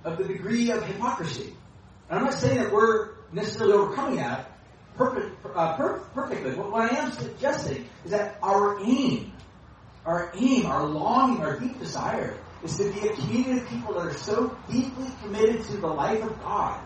of 0.04 0.16
the 0.16 0.24
degree 0.24 0.70
of 0.70 0.82
hypocrisy. 0.82 1.52
And 2.08 2.18
I'm 2.20 2.24
not 2.24 2.34
saying 2.34 2.56
that 2.56 2.72
we're 2.72 3.10
necessarily 3.30 3.74
overcoming 3.74 4.16
that 4.16 4.58
perfect, 4.96 5.44
uh, 5.54 5.76
per- 5.76 5.98
perfectly. 6.14 6.52
But 6.52 6.72
what 6.72 6.90
I 6.90 6.96
am 6.96 7.12
suggesting 7.12 7.90
is 8.04 8.12
that 8.12 8.38
our 8.42 8.80
aim, 8.80 9.34
our 10.06 10.32
aim, 10.34 10.64
our 10.64 10.86
longing, 10.86 11.42
our 11.42 11.60
deep 11.60 11.78
desire 11.78 12.38
is 12.62 12.76
to 12.78 12.90
be 12.90 13.08
a 13.08 13.14
community 13.14 13.60
of 13.60 13.68
people 13.68 13.94
that 13.94 14.06
are 14.06 14.14
so 14.14 14.56
deeply 14.68 15.06
committed 15.22 15.64
to 15.64 15.76
the 15.76 15.86
life 15.86 16.22
of 16.22 16.40
God 16.40 16.80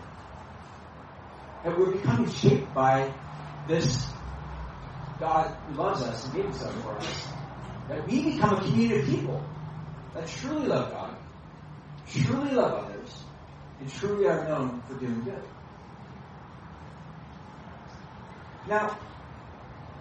that 1.63 1.77
we're 1.77 1.91
becoming 1.91 2.29
shaped 2.29 2.73
by 2.73 3.11
this 3.67 4.07
God 5.19 5.55
who 5.67 5.75
loves 5.75 6.03
us 6.03 6.25
and 6.25 6.33
gave 6.33 6.43
himself 6.45 6.81
for 6.83 6.97
us. 6.97 7.27
That 7.87 8.07
we 8.07 8.33
become 8.33 8.55
a 8.55 8.61
community 8.61 8.99
of 8.99 9.05
people 9.07 9.43
that 10.13 10.27
truly 10.27 10.67
love 10.67 10.91
God, 10.91 11.15
truly 12.07 12.51
love 12.51 12.85
others, 12.85 13.23
and 13.79 13.91
truly 13.91 14.27
are 14.27 14.47
known 14.47 14.81
for 14.87 14.93
doing 14.95 15.23
good. 15.23 15.43
Now, 18.67 18.97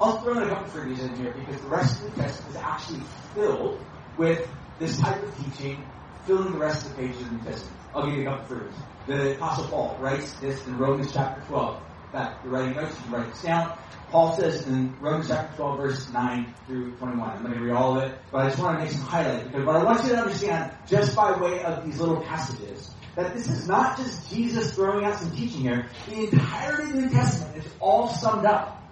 I'll 0.00 0.20
throw 0.20 0.36
in 0.38 0.42
a 0.44 0.48
couple 0.48 0.66
of 0.66 0.72
freebies 0.72 1.00
in 1.00 1.16
here 1.16 1.32
because 1.32 1.60
the 1.60 1.68
rest 1.68 2.02
of 2.02 2.14
the 2.14 2.22
text 2.22 2.48
is 2.48 2.56
actually 2.56 3.00
filled 3.34 3.84
with 4.16 4.48
this 4.82 4.98
type 4.98 5.22
of 5.22 5.36
teaching, 5.44 5.84
filling 6.26 6.52
the 6.52 6.58
rest 6.58 6.84
of 6.84 6.96
the 6.96 7.02
pages 7.02 7.22
of 7.22 7.44
the. 7.44 7.62
I'll 7.94 8.04
give 8.04 8.14
you 8.16 8.28
a 8.28 8.36
couple 8.36 8.56
freebies. 8.56 8.74
The 9.06 9.36
Apostle 9.36 9.68
Paul 9.68 9.96
writes 10.00 10.32
this 10.34 10.66
in 10.66 10.76
Romans 10.76 11.12
chapter 11.12 11.40
12. 11.46 11.76
In 11.76 12.18
fact, 12.18 12.44
you're 12.44 12.52
writing 12.52 12.74
notes, 12.74 12.96
you 12.96 13.02
can 13.04 13.12
write 13.12 13.30
this 13.30 13.42
down. 13.42 13.78
Paul 14.10 14.36
says 14.36 14.66
in 14.66 14.96
Romans 14.98 15.28
chapter 15.28 15.56
12, 15.56 15.78
verse 15.78 16.12
9 16.12 16.54
through 16.66 16.96
21. 16.96 17.30
I'm 17.30 17.42
going 17.42 17.54
to 17.54 17.60
read 17.60 17.72
all 17.72 17.96
of 17.96 18.02
it, 18.02 18.18
but 18.32 18.44
I 18.44 18.48
just 18.48 18.60
want 18.60 18.78
to 18.78 18.84
make 18.84 18.92
some 18.92 19.02
highlights 19.02 19.46
because 19.46 19.64
what 19.64 19.76
I 19.76 19.84
want 19.84 20.02
you 20.02 20.10
to 20.10 20.18
understand, 20.18 20.72
just 20.88 21.14
by 21.14 21.38
way 21.40 21.62
of 21.62 21.84
these 21.84 22.00
little 22.00 22.20
passages, 22.20 22.90
that 23.14 23.34
this 23.34 23.48
is 23.48 23.68
not 23.68 23.96
just 23.96 24.30
Jesus 24.30 24.74
throwing 24.74 25.04
out 25.04 25.20
some 25.20 25.30
teaching 25.30 25.60
here. 25.60 25.86
The 26.08 26.24
entirety 26.24 26.82
of 26.90 26.92
the 26.96 27.02
New 27.02 27.10
Testament 27.10 27.56
is 27.56 27.72
all 27.78 28.08
summed 28.08 28.46
up 28.46 28.82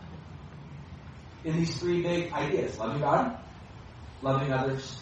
in 1.43 1.57
these 1.57 1.77
three 1.81 2.03
big 2.03 2.33
ideas. 2.33 2.79
Loving 2.79 3.01
God, 3.01 3.39
loving 4.23 4.53
others, 4.53 5.01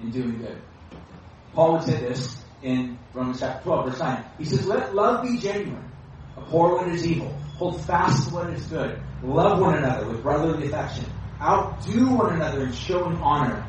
and 0.00 0.12
doing 0.12 0.38
good. 0.38 0.60
Paul 1.52 1.74
would 1.74 1.82
say 1.82 1.98
this 2.00 2.36
in 2.62 2.98
Romans 3.12 3.40
chapter 3.40 3.62
12, 3.62 3.90
verse 3.90 4.00
9. 4.00 4.24
He 4.38 4.44
says, 4.44 4.66
Let 4.66 4.94
love 4.94 5.22
be 5.22 5.38
genuine. 5.38 5.90
Abhor 6.36 6.76
what 6.76 6.88
is 6.88 7.06
evil. 7.06 7.28
Hold 7.56 7.80
fast 7.82 8.28
to 8.28 8.34
what 8.34 8.50
is 8.50 8.66
good. 8.66 9.00
Love 9.22 9.60
one 9.60 9.76
another 9.76 10.08
with 10.08 10.22
brotherly 10.22 10.66
affection. 10.66 11.04
Outdo 11.40 12.14
one 12.14 12.34
another 12.34 12.64
in 12.66 12.72
showing 12.72 13.16
honor. 13.18 13.64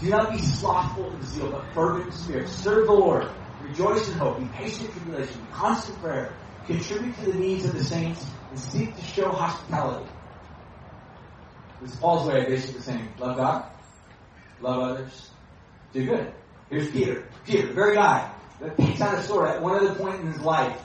Do 0.00 0.10
not 0.10 0.32
be 0.32 0.38
slothful 0.38 1.14
in 1.14 1.22
zeal, 1.22 1.50
but 1.50 1.72
fervent 1.72 2.06
in 2.06 2.12
spirit. 2.12 2.48
Serve 2.48 2.86
the 2.86 2.92
Lord. 2.92 3.28
Rejoice 3.62 4.08
in 4.08 4.18
hope. 4.18 4.38
Be 4.38 4.46
patient 4.46 4.90
in 4.90 4.92
tribulation. 4.92 5.40
Be 5.40 5.52
constant 5.52 6.00
prayer. 6.00 6.34
Contribute 6.66 7.16
to 7.18 7.32
the 7.32 7.38
needs 7.38 7.64
of 7.64 7.72
the 7.72 7.84
saints 7.84 8.24
and 8.50 8.58
seek 8.58 8.96
to 8.96 9.02
show 9.02 9.30
hospitality. 9.30 10.10
This 11.80 11.92
is 11.92 11.96
Paul's 11.96 12.28
way 12.28 12.42
of 12.42 12.48
basically 12.48 12.80
saying, 12.80 13.08
love 13.18 13.36
God, 13.36 13.66
love 14.60 14.80
others, 14.80 15.30
do 15.94 16.04
good. 16.04 16.32
Here's 16.68 16.90
Peter. 16.90 17.24
Peter, 17.46 17.72
very 17.72 17.94
guy 17.94 18.30
that 18.60 18.76
takes 18.76 19.00
out 19.00 19.14
a 19.16 19.22
sword 19.22 19.48
at 19.48 19.62
one 19.62 19.76
of 19.76 19.88
the 19.88 19.94
point 19.94 20.20
in 20.20 20.32
his 20.32 20.40
life. 20.40 20.80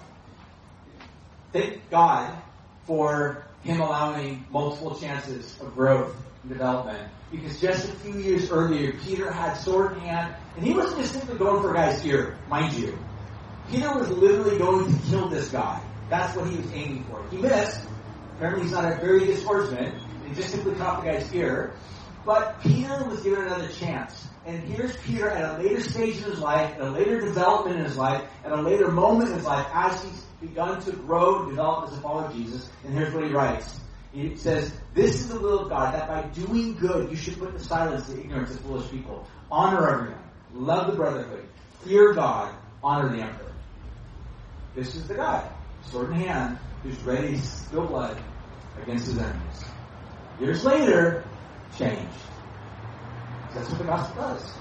Thank 1.52 1.90
God 1.90 2.40
for 2.86 3.44
him 3.64 3.82
allowing 3.82 4.46
multiple 4.52 4.96
chances 4.96 5.60
of 5.62 5.74
growth 5.74 6.16
and 6.44 6.52
development. 6.52 7.12
Because 7.32 7.60
just 7.60 7.90
a 7.90 7.92
few 7.94 8.20
years 8.20 8.52
earlier, 8.52 8.94
Peter 9.04 9.32
had 9.32 9.54
sword 9.56 9.94
in 9.94 10.02
hand, 10.02 10.36
and 10.56 10.66
he 10.66 10.74
wasn't 10.74 11.02
just 11.02 11.14
simply 11.14 11.38
going 11.38 11.62
for 11.62 11.72
a 11.72 11.74
guy's 11.74 12.06
ear, 12.06 12.38
mind 12.48 12.74
you. 12.74 12.98
Peter 13.70 13.92
was 13.94 14.10
literally 14.10 14.58
going 14.58 14.92
to 14.92 15.10
kill 15.10 15.28
this 15.28 15.50
guy. 15.50 15.82
That's 16.10 16.36
what 16.36 16.50
he 16.50 16.58
was 16.58 16.72
aiming 16.72 17.04
for. 17.06 17.24
He 17.30 17.38
missed. 17.38 17.82
Apparently 18.36 18.64
he's 18.64 18.72
not 18.72 18.92
a 18.92 18.96
very 18.98 19.26
good 19.26 19.40
swordsman. 19.40 20.00
He 20.28 20.34
just 20.36 20.50
simply 20.50 20.76
caught 20.76 21.04
the 21.04 21.12
guy's 21.12 21.34
ear. 21.34 21.74
But 22.26 22.62
Peter 22.62 23.06
was 23.08 23.22
given 23.22 23.46
another 23.46 23.68
chance. 23.70 24.29
And 24.50 24.64
here's 24.64 24.98
Peter 24.98 25.30
at 25.30 25.60
a 25.60 25.62
later 25.62 25.80
stage 25.80 26.18
in 26.18 26.24
his 26.24 26.40
life, 26.40 26.74
at 26.74 26.82
a 26.82 26.90
later 26.90 27.22
development 27.22 27.78
in 27.78 27.86
his 27.86 27.96
life, 27.96 28.24
at 28.44 28.52
a 28.52 28.60
later 28.60 28.90
moment 28.90 29.30
in 29.30 29.36
his 29.36 29.46
life, 29.46 29.68
as 29.72 30.04
he's 30.04 30.24
begun 30.42 30.82
to 30.82 30.92
grow 30.92 31.42
and 31.42 31.50
develop 31.50 31.88
as 31.92 31.96
a 31.96 32.02
follower 32.02 32.26
of 32.26 32.34
Jesus. 32.34 32.68
And 32.84 32.98
here's 32.98 33.14
what 33.14 33.26
he 33.26 33.32
writes. 33.32 33.80
He 34.12 34.36
says, 34.38 34.74
This 34.96 35.22
is 35.22 35.30
the 35.30 35.40
will 35.40 35.60
of 35.60 35.70
God, 35.70 35.94
that 35.94 36.08
by 36.08 36.24
doing 36.30 36.74
good 36.74 37.12
you 37.12 37.16
should 37.16 37.38
put 37.38 37.54
to 37.54 37.64
silence 37.64 38.08
the 38.08 38.20
ignorance 38.20 38.50
of 38.50 38.62
foolish 38.62 38.90
people. 38.90 39.28
Honor 39.52 39.88
everyone. 39.88 40.24
Love 40.56 40.90
the 40.90 40.98
brotherhood. 40.98 41.48
Fear 41.84 42.14
God. 42.16 42.56
Honor 42.84 43.16
the 43.16 43.22
emperor. 43.22 43.52
This 44.74 44.96
is 44.96 45.08
the 45.08 45.14
guy, 45.14 45.48
sword 45.92 46.10
in 46.10 46.22
hand, 46.22 46.58
who's 46.82 47.00
ready 47.04 47.36
to 47.36 47.46
spill 47.46 47.86
blood 47.86 48.18
against 48.82 49.06
his 49.06 49.20
enemies. 49.20 49.66
Years 50.40 50.66
later, 50.66 51.24
changed. 51.78 52.10
That's 53.54 53.70
what 53.70 53.78
the 53.80 53.86
gospel 53.86 54.22
does. 54.22 54.60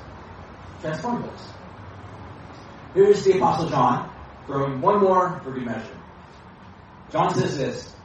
Transforms 0.80 1.26
us. 1.26 1.52
Here's 2.94 3.24
the 3.24 3.36
Apostle 3.36 3.68
John, 3.68 4.10
throwing 4.46 4.80
one 4.80 5.00
more 5.00 5.40
for 5.44 5.52
good 5.52 5.64
measure. 5.64 5.98
John 7.10 7.34
says 7.34 7.58
this 7.58 7.96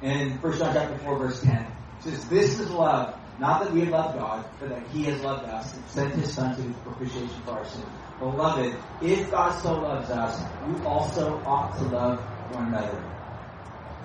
in 0.00 0.38
1 0.38 0.58
John 0.58 0.74
chapter 0.74 0.98
4, 0.98 1.18
verse 1.18 1.42
10. 1.42 1.66
He 2.02 2.10
says, 2.10 2.28
This 2.28 2.60
is 2.60 2.70
love, 2.70 3.14
not 3.38 3.64
that 3.64 3.72
we 3.72 3.80
have 3.80 3.90
loved 3.90 4.18
God, 4.18 4.44
but 4.58 4.68
that 4.70 4.86
He 4.88 5.04
has 5.04 5.20
loved 5.22 5.48
us 5.48 5.74
and 5.74 5.84
sent 5.86 6.14
His 6.14 6.32
Son 6.32 6.56
to 6.56 6.62
be 6.62 6.72
propitiation 6.74 7.42
for 7.42 7.52
our 7.52 7.64
sin. 7.64 7.84
Beloved, 8.18 8.76
if 9.00 9.30
God 9.30 9.58
so 9.60 9.80
loves 9.80 10.10
us, 10.10 10.42
we 10.62 10.82
also 10.84 11.42
ought 11.44 11.76
to 11.78 11.84
love 11.84 12.26
one 12.48 12.68
another. 12.68 13.02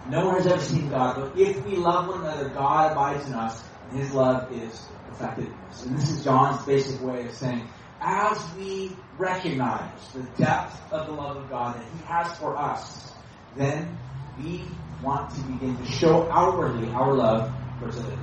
No 0.05 0.27
one 0.27 0.35
has 0.35 0.47
ever 0.47 0.61
seen 0.61 0.89
God, 0.89 1.15
but 1.15 1.39
if 1.39 1.65
we 1.65 1.75
love 1.75 2.07
one 2.07 2.21
another, 2.21 2.49
God 2.49 2.91
abides 2.91 3.25
in 3.27 3.33
us, 3.33 3.67
and 3.89 3.99
His 3.99 4.13
love 4.13 4.51
is 4.51 4.87
us. 5.21 5.85
And 5.85 5.97
this 5.97 6.09
is 6.09 6.23
John's 6.23 6.65
basic 6.65 7.01
way 7.01 7.25
of 7.25 7.33
saying, 7.33 7.67
as 8.01 8.37
we 8.57 8.91
recognize 9.17 10.11
the 10.13 10.23
depth 10.37 10.91
of 10.91 11.07
the 11.07 11.13
love 11.13 11.37
of 11.37 11.49
God 11.49 11.75
that 11.75 11.83
He 11.83 12.05
has 12.05 12.37
for 12.37 12.57
us, 12.57 13.13
then 13.55 13.97
we 14.37 14.63
want 15.01 15.31
to 15.31 15.41
begin 15.41 15.77
to 15.77 15.85
show 15.85 16.29
outwardly 16.31 16.89
our 16.89 17.13
love 17.13 17.51
towards 17.79 17.97
other 17.97 18.09
people. 18.09 18.21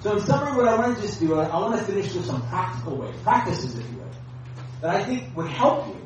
So 0.00 0.16
in 0.16 0.20
summary, 0.24 0.56
what 0.56 0.68
I 0.68 0.76
want 0.78 0.96
to 0.96 1.02
just 1.02 1.20
do, 1.20 1.34
I 1.34 1.60
want 1.60 1.78
to 1.78 1.84
finish 1.84 2.14
with 2.14 2.24
some 2.24 2.46
practical 2.48 2.96
ways, 2.96 3.14
practices 3.22 3.76
if 3.76 3.90
you 3.90 3.98
will, 3.98 4.10
that 4.80 4.94
I 4.94 5.04
think 5.04 5.36
would 5.36 5.48
help 5.48 5.88
you. 5.88 6.00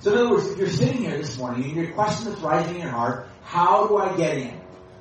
So 0.00 0.12
in 0.12 0.18
other 0.18 0.30
words, 0.30 0.46
if 0.48 0.58
you're 0.58 0.68
sitting 0.68 1.02
here 1.02 1.16
this 1.16 1.38
morning 1.38 1.64
and 1.64 1.74
your 1.74 1.92
question 1.92 2.28
that's 2.28 2.40
rising 2.40 2.76
in 2.76 2.82
your 2.82 2.90
heart, 2.90 3.28
how 3.44 3.86
do 3.86 3.98
I 3.98 4.16
get 4.16 4.38
in? 4.38 4.59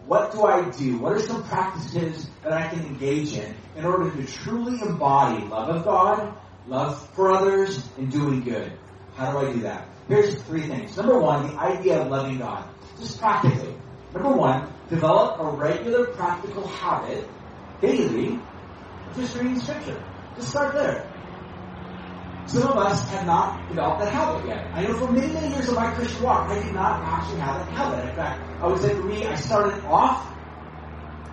What 0.10 0.32
do 0.32 0.42
I 0.44 0.68
do? 0.72 0.98
What 0.98 1.14
are 1.14 1.20
some 1.20 1.44
practices 1.44 2.28
that 2.42 2.52
I 2.52 2.68
can 2.68 2.84
engage 2.84 3.34
in 3.34 3.56
in 3.76 3.86
order 3.86 4.10
to 4.10 4.26
truly 4.26 4.82
embody 4.82 5.46
love 5.46 5.70
of 5.70 5.84
God, 5.84 6.36
love 6.66 7.08
for 7.14 7.30
others, 7.30 7.88
and 7.96 8.12
doing 8.12 8.42
good? 8.42 8.72
How 9.14 9.32
do 9.32 9.38
I 9.38 9.54
do 9.54 9.60
that? 9.60 9.88
Here's 10.08 10.42
three 10.42 10.64
things. 10.64 10.98
Number 10.98 11.20
one, 11.20 11.50
the 11.50 11.60
idea 11.60 12.02
of 12.02 12.08
loving 12.08 12.40
God. 12.40 12.68
Just 13.00 13.20
practically. 13.20 13.76
Number 14.12 14.32
one, 14.32 14.74
develop 14.90 15.40
a 15.42 15.56
regular 15.56 16.08
practical 16.08 16.66
habit 16.68 17.30
daily 17.80 18.40
just 19.16 19.38
reading 19.38 19.60
scripture. 19.60 20.04
Just 20.36 20.50
start 20.50 20.74
there. 20.74 21.08
Some 22.48 22.64
of 22.64 22.78
us 22.78 23.08
have 23.12 23.28
not 23.28 23.70
developed 23.70 24.00
that 24.00 24.12
habit 24.12 24.48
yet. 24.48 24.72
I 24.74 24.88
know 24.88 24.98
for 24.98 25.12
many, 25.12 25.32
many 25.32 25.50
years 25.50 25.70
of 25.70 25.76
my 25.76 25.94
Christian 25.94 26.24
walk, 26.24 26.50
I 26.50 26.64
did 26.64 26.74
not 26.74 27.04
actually 27.04 27.42
have 27.42 27.64
that 27.64 27.78
habit. 27.78 28.10
In 28.10 28.16
fact, 28.16 28.49
I 28.62 28.68
would 28.68 28.82
say 28.82 28.94
for 28.94 29.04
me, 29.04 29.26
I 29.26 29.36
started 29.36 29.84
off 29.86 30.36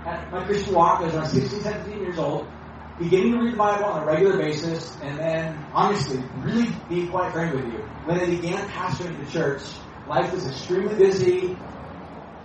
at 0.05 0.31
my 0.31 0.45
Christian 0.45 0.75
walk 0.75 1.03
as 1.03 1.15
I 1.15 1.23
was 1.23 1.33
16, 1.33 1.61
17 1.61 1.99
years 1.99 2.19
old, 2.19 2.53
beginning 2.99 3.33
to 3.33 3.39
read 3.39 3.55
the 3.55 3.57
Bible 3.57 3.87
on 3.87 4.03
a 4.03 4.07
regular 4.07 4.39
basis, 4.39 5.01
and 5.01 5.19
then, 5.19 5.67
honestly, 5.73 6.23
really 6.37 6.69
being 6.89 7.11
quite 7.11 7.33
frank 7.33 7.55
with 7.55 7.73
you, 7.73 7.91
when 8.05 8.21
I 8.21 8.27
began 8.27 8.69
pastoring 8.69 9.19
the 9.19 9.31
church, 9.31 9.63
life 10.07 10.33
was 10.33 10.47
extremely 10.47 10.95
busy. 10.95 11.59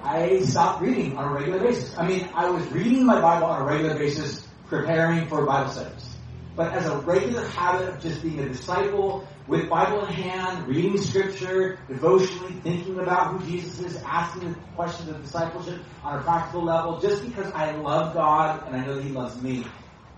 I 0.04 0.42
stopped 0.42 0.82
reading 0.82 1.16
on 1.16 1.26
a 1.26 1.32
regular 1.32 1.60
basis. 1.60 1.96
I 1.96 2.08
mean, 2.08 2.28
I 2.34 2.50
was 2.50 2.68
reading 2.72 3.06
my 3.06 3.22
Bible 3.22 3.46
on 3.46 3.62
a 3.62 3.66
regular 3.66 3.94
basis, 3.94 4.48
preparing 4.66 5.28
for 5.28 5.46
Bible 5.46 5.70
studies. 5.70 6.18
But 6.56 6.74
as 6.74 6.88
a 6.88 6.98
regular 6.98 7.46
habit 7.50 7.88
of 7.88 8.02
just 8.02 8.24
being 8.24 8.40
a 8.40 8.50
disciple 8.50 9.28
with 9.48 9.70
Bible 9.70 10.06
in 10.06 10.14
hand, 10.14 10.68
reading 10.68 10.98
scripture, 10.98 11.80
devotionally 11.88 12.54
thinking 12.62 13.00
about 13.00 13.34
who 13.34 13.48
Jesus 13.50 13.80
is, 13.80 14.04
asking 14.04 14.54
the 14.54 14.60
questions 14.76 15.10
of 15.10 15.22
discipleship 15.22 15.82
on 16.04 16.20
a 16.20 16.22
practical 16.22 16.64
level, 16.64 17.00
just 17.00 17.26
because 17.26 17.52
I 17.54 17.72
love 17.72 18.14
God 18.14 18.68
and 18.68 18.76
I 18.76 18.86
know 18.86 18.96
that 18.96 19.04
He 19.04 19.10
loves 19.10 19.42
me. 19.42 19.66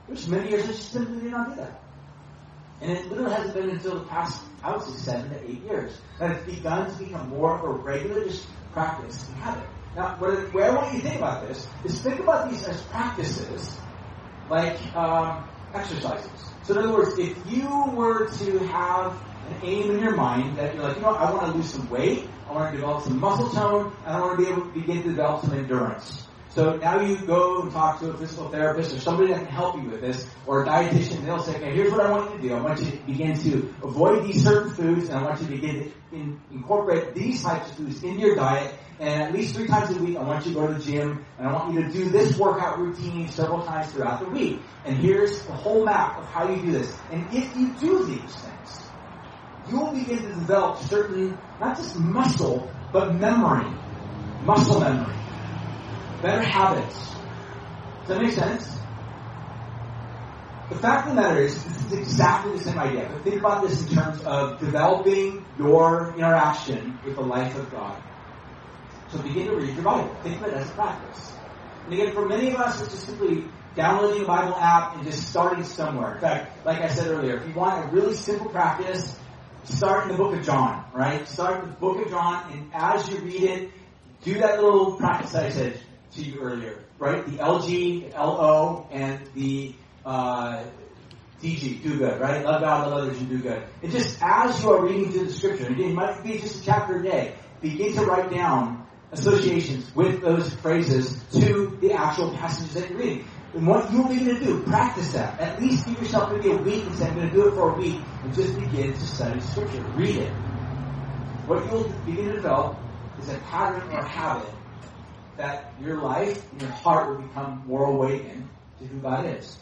There's 0.08 0.28
many 0.28 0.50
years 0.50 0.64
I 0.64 0.68
just 0.68 0.92
simply 0.92 1.22
did 1.22 1.32
not 1.32 1.50
do 1.50 1.56
that. 1.62 1.82
And 2.82 2.92
it 2.92 3.10
literally 3.10 3.34
hasn't 3.34 3.56
been 3.56 3.70
until 3.70 4.00
the 4.00 4.06
past, 4.06 4.44
I 4.62 4.76
would 4.76 4.82
say, 4.82 4.98
seven 4.98 5.30
to 5.30 5.50
eight 5.50 5.64
years 5.64 5.98
that 6.20 6.32
it's 6.32 6.46
begun 6.46 6.92
to 6.92 7.04
become 7.04 7.30
more 7.30 7.58
of 7.58 7.64
a 7.64 7.70
regular 7.70 8.26
just 8.26 8.46
practice 8.74 9.28
and 9.30 9.38
habit. 9.38 9.70
Now, 9.96 10.16
what, 10.20 10.54
where 10.54 10.72
I 10.72 10.76
want 10.76 10.94
you 10.94 11.02
to 11.02 11.08
think 11.08 11.20
about 11.20 11.48
this 11.48 11.68
is 11.86 12.02
think 12.02 12.20
about 12.20 12.50
these 12.50 12.64
as 12.66 12.82
practices, 12.84 13.80
like 14.50 14.80
um, 14.96 15.48
exercises. 15.74 16.54
So 16.64 16.74
in 16.74 16.80
other 16.80 16.94
words, 16.94 17.18
if 17.18 17.46
you 17.52 17.92
were 17.94 18.30
to 18.38 18.60
have 18.60 19.22
an 19.48 19.56
aim 19.64 19.92
in 19.92 20.00
your 20.00 20.16
mind 20.16 20.58
that 20.58 20.76
you're 20.76 20.84
like, 20.84 20.96
you 20.96 21.02
know 21.02 21.10
I 21.10 21.32
want 21.32 21.48
to 21.48 21.52
lose 21.54 21.70
some 21.70 21.90
weight, 21.90 22.30
I 22.48 22.54
want 22.54 22.72
to 22.72 22.78
develop 22.78 23.04
some 23.04 23.20
muscle 23.20 23.50
tone, 23.50 23.94
and 24.06 24.16
I 24.16 24.20
want 24.22 24.40
to 24.40 24.46
be 24.46 24.50
able 24.50 24.62
to 24.64 24.72
begin 24.72 25.04
to 25.04 25.10
develop 25.10 25.44
some 25.44 25.54
endurance. 25.54 26.28
So 26.54 26.76
now 26.76 27.02
you 27.02 27.18
go 27.18 27.64
and 27.64 27.72
talk 27.72 28.00
to 28.02 28.12
a 28.12 28.18
physical 28.18 28.50
therapist 28.50 28.96
or 28.96 29.00
somebody 29.00 29.34
that 29.34 29.40
can 29.40 29.48
help 29.48 29.76
you 29.76 29.90
with 29.90 30.02
this, 30.02 30.30
or 30.46 30.62
a 30.62 30.68
dietitian, 30.68 31.18
and 31.18 31.28
they'll 31.28 31.40
say, 31.40 31.56
okay, 31.56 31.74
here's 31.74 31.92
what 31.92 32.06
I 32.06 32.12
want 32.12 32.30
you 32.30 32.38
to 32.38 32.48
do. 32.48 32.54
I 32.54 32.62
want 32.62 32.80
you 32.80 32.92
to 32.92 32.98
begin 32.98 33.40
to 33.40 33.74
avoid 33.82 34.28
these 34.28 34.44
certain 34.44 34.72
foods, 34.72 35.10
and 35.10 35.18
I 35.18 35.24
want 35.24 35.42
you 35.42 35.48
to 35.48 35.52
begin 35.52 35.76
to 35.80 35.92
in, 36.12 36.40
incorporate 36.52 37.16
these 37.16 37.42
types 37.42 37.72
of 37.72 37.78
foods 37.78 38.04
into 38.04 38.20
your 38.20 38.36
diet, 38.36 38.72
and 39.00 39.24
at 39.24 39.34
least 39.34 39.56
three 39.56 39.66
times 39.66 39.98
a 39.98 40.04
week, 40.04 40.16
I 40.16 40.22
want 40.22 40.46
you 40.46 40.54
to 40.54 40.60
go 40.60 40.68
to 40.68 40.76
the 40.76 40.80
gym, 40.80 41.26
and 41.40 41.48
I 41.48 41.54
want 41.54 41.74
you 41.74 41.86
to 41.86 41.92
do 41.92 42.10
this 42.10 42.38
workout 42.38 42.78
routine 42.78 43.30
several 43.30 43.64
times 43.64 43.92
throughout 43.92 44.20
the 44.20 44.30
week. 44.30 44.62
And 44.86 44.96
here's 44.96 45.48
the 45.48 45.54
whole 45.54 45.84
map 45.84 46.20
of 46.20 46.28
how 46.28 46.52
you 46.52 46.62
do 46.62 46.72
this. 46.72 47.02
And 47.10 47.34
if 47.34 47.56
you 47.56 47.74
do 47.80 48.06
these 48.06 48.36
things, 48.36 48.92
you 49.66 49.80
will 49.80 49.94
begin 49.94 50.22
to 50.22 50.34
develop 50.36 50.84
certain, 50.84 51.40
not 51.60 51.78
just 51.78 51.98
muscle, 51.98 52.72
but 52.92 53.16
memory. 53.16 53.76
Muscle 54.44 54.80
memory 54.80 55.16
better 56.24 56.42
habits. 56.42 56.96
Does 58.00 58.08
that 58.08 58.22
make 58.22 58.32
sense? 58.32 58.80
The 60.70 60.78
fact 60.78 61.08
of 61.08 61.16
the 61.16 61.22
matter 61.22 61.42
is, 61.42 61.62
this 61.64 61.86
is 61.86 61.94
exactly 61.94 62.54
the 62.54 62.64
same 62.64 62.80
idea. 62.80 63.10
But 63.12 63.24
think 63.24 63.36
about 63.36 63.62
this 63.68 63.86
in 63.86 63.96
terms 63.96 64.22
of 64.24 64.60
developing 64.60 65.46
your 65.60 66.14
interaction 66.16 66.98
with 67.06 67.16
the 67.16 67.22
life 67.22 67.56
of 67.58 67.70
God. 67.70 68.02
So 69.12 69.20
begin 69.20 69.48
to 69.48 69.56
read 69.58 69.76
your 69.76 69.84
Bible. 69.84 70.16
Think 70.24 70.42
of 70.42 70.48
it 70.48 70.54
as 70.54 70.68
a 70.68 70.72
practice. 70.72 71.34
And 71.84 71.94
again, 71.94 72.14
for 72.14 72.26
many 72.26 72.52
of 72.52 72.56
us, 72.56 72.82
it's 72.82 72.92
just 72.92 73.06
simply 73.06 73.46
downloading 73.76 74.24
a 74.24 74.26
Bible 74.26 74.56
app 74.56 74.96
and 74.96 75.04
just 75.04 75.30
starting 75.30 75.66
somewhere. 75.66 76.16
In 76.16 76.22
fact, 76.22 76.66
like 76.66 76.82
I 76.82 76.88
said 76.88 77.08
earlier, 77.08 77.36
if 77.36 77.48
you 77.48 77.54
want 77.54 77.86
a 77.86 77.88
really 77.90 78.16
simple 78.16 78.50
practice, 78.50 79.20
start 79.66 80.04
in 80.04 80.12
the 80.14 80.18
book 80.18 80.34
of 80.34 80.46
John, 80.46 80.86
right? 80.94 81.28
Start 81.28 81.62
with 81.62 81.72
the 81.72 81.80
book 81.80 82.06
of 82.06 82.10
John, 82.10 82.52
and 82.54 82.72
as 82.74 83.10
you 83.10 83.20
read 83.20 83.44
it, 83.44 83.72
do 84.24 84.36
that 84.36 84.64
little 84.64 84.96
practice 84.96 85.36
I 85.36 85.50
said 85.50 85.80
to 86.16 86.22
you 86.22 86.40
earlier, 86.40 86.78
right? 87.00 87.26
The 87.26 87.38
LG, 87.38 88.12
the 88.12 88.18
LO, 88.18 88.88
and 88.92 89.20
the 89.36 89.76
uh, 90.06 90.64
DG, 91.42 91.84
do 91.84 91.98
good, 91.98 92.20
right? 92.22 92.44
Love 92.44 92.62
God, 92.62 92.88
love 92.88 93.04
others, 93.04 93.18
and 93.18 93.30
do 93.30 93.40
good. 93.40 93.64
And 93.82 93.92
just 93.92 94.18
as 94.22 94.62
you 94.64 94.72
are 94.72 94.86
reading 94.86 95.12
through 95.12 95.26
the 95.26 95.34
scripture, 95.34 95.68
again, 95.68 95.92
it 95.92 95.94
might 95.94 96.24
be 96.24 96.40
just 96.40 96.62
a 96.62 96.66
chapter 96.66 97.00
a 97.00 97.04
day, 97.04 97.36
begin 97.62 97.94
to 97.94 98.06
write 98.06 98.32
down 98.32 98.86
associations 99.12 99.94
with 99.96 100.22
those 100.22 100.54
phrases 100.56 101.22
to 101.34 101.78
the 101.82 101.94
actual 101.94 102.32
passages 102.36 102.74
that 102.74 102.90
you're 102.90 103.00
reading. 103.00 103.28
And 103.54 103.68
what 103.68 103.92
you'll 103.92 104.08
begin 104.08 104.36
to 104.36 104.40
do, 104.40 104.64
practice 104.64 105.14
that. 105.14 105.40
At 105.40 105.62
least 105.62 105.86
give 105.86 106.00
yourself 106.00 106.32
maybe 106.32 106.52
a 106.52 106.58
week 106.58 106.86
and 106.86 106.96
say, 106.96 107.08
I'm 107.08 107.16
going 107.16 107.30
to 107.30 107.34
do 107.34 107.48
it 107.48 107.54
for 107.54 107.76
a 107.76 107.78
week, 107.78 108.02
and 108.24 108.34
just 108.34 108.60
begin 108.60 108.94
to 108.94 109.00
study 109.00 109.40
scripture. 109.42 109.84
Read 109.96 110.18
it. 110.18 110.34
What 111.46 111.66
you'll 111.66 111.90
begin 112.06 112.30
to 112.30 112.34
develop 112.34 112.78
is 113.20 113.30
a 113.30 113.38
pattern 113.38 113.92
or 113.92 114.04
habit 114.04 114.50
that 115.38 115.74
your 115.82 115.98
life 115.98 116.52
and 116.52 116.62
your 116.62 116.72
heart 116.72 117.10
will 117.10 117.26
become 117.28 117.64
more 117.68 117.86
awakened 117.86 118.48
to 118.80 118.86
who 118.86 119.00
God 119.00 119.26
is. 119.26 119.58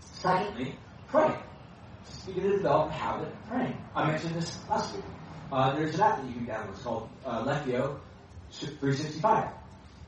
Secondly, 0.00 0.74
pray. 1.08 1.34
Just 2.06 2.26
begin 2.26 2.44
to 2.44 2.56
develop 2.56 2.90
a 2.90 2.92
habit 2.92 3.28
of 3.28 3.48
praying. 3.48 3.76
I 3.94 4.10
mentioned 4.10 4.34
this 4.34 4.58
last 4.68 4.94
week. 4.94 5.04
Uh, 5.52 5.74
there's 5.76 5.94
an 5.94 6.00
app 6.00 6.20
that 6.20 6.26
you 6.26 6.34
can 6.34 6.46
download. 6.46 6.70
It's 6.70 6.82
called 6.82 7.08
uh, 7.24 7.44
Lectio 7.44 7.98
365. 8.50 9.48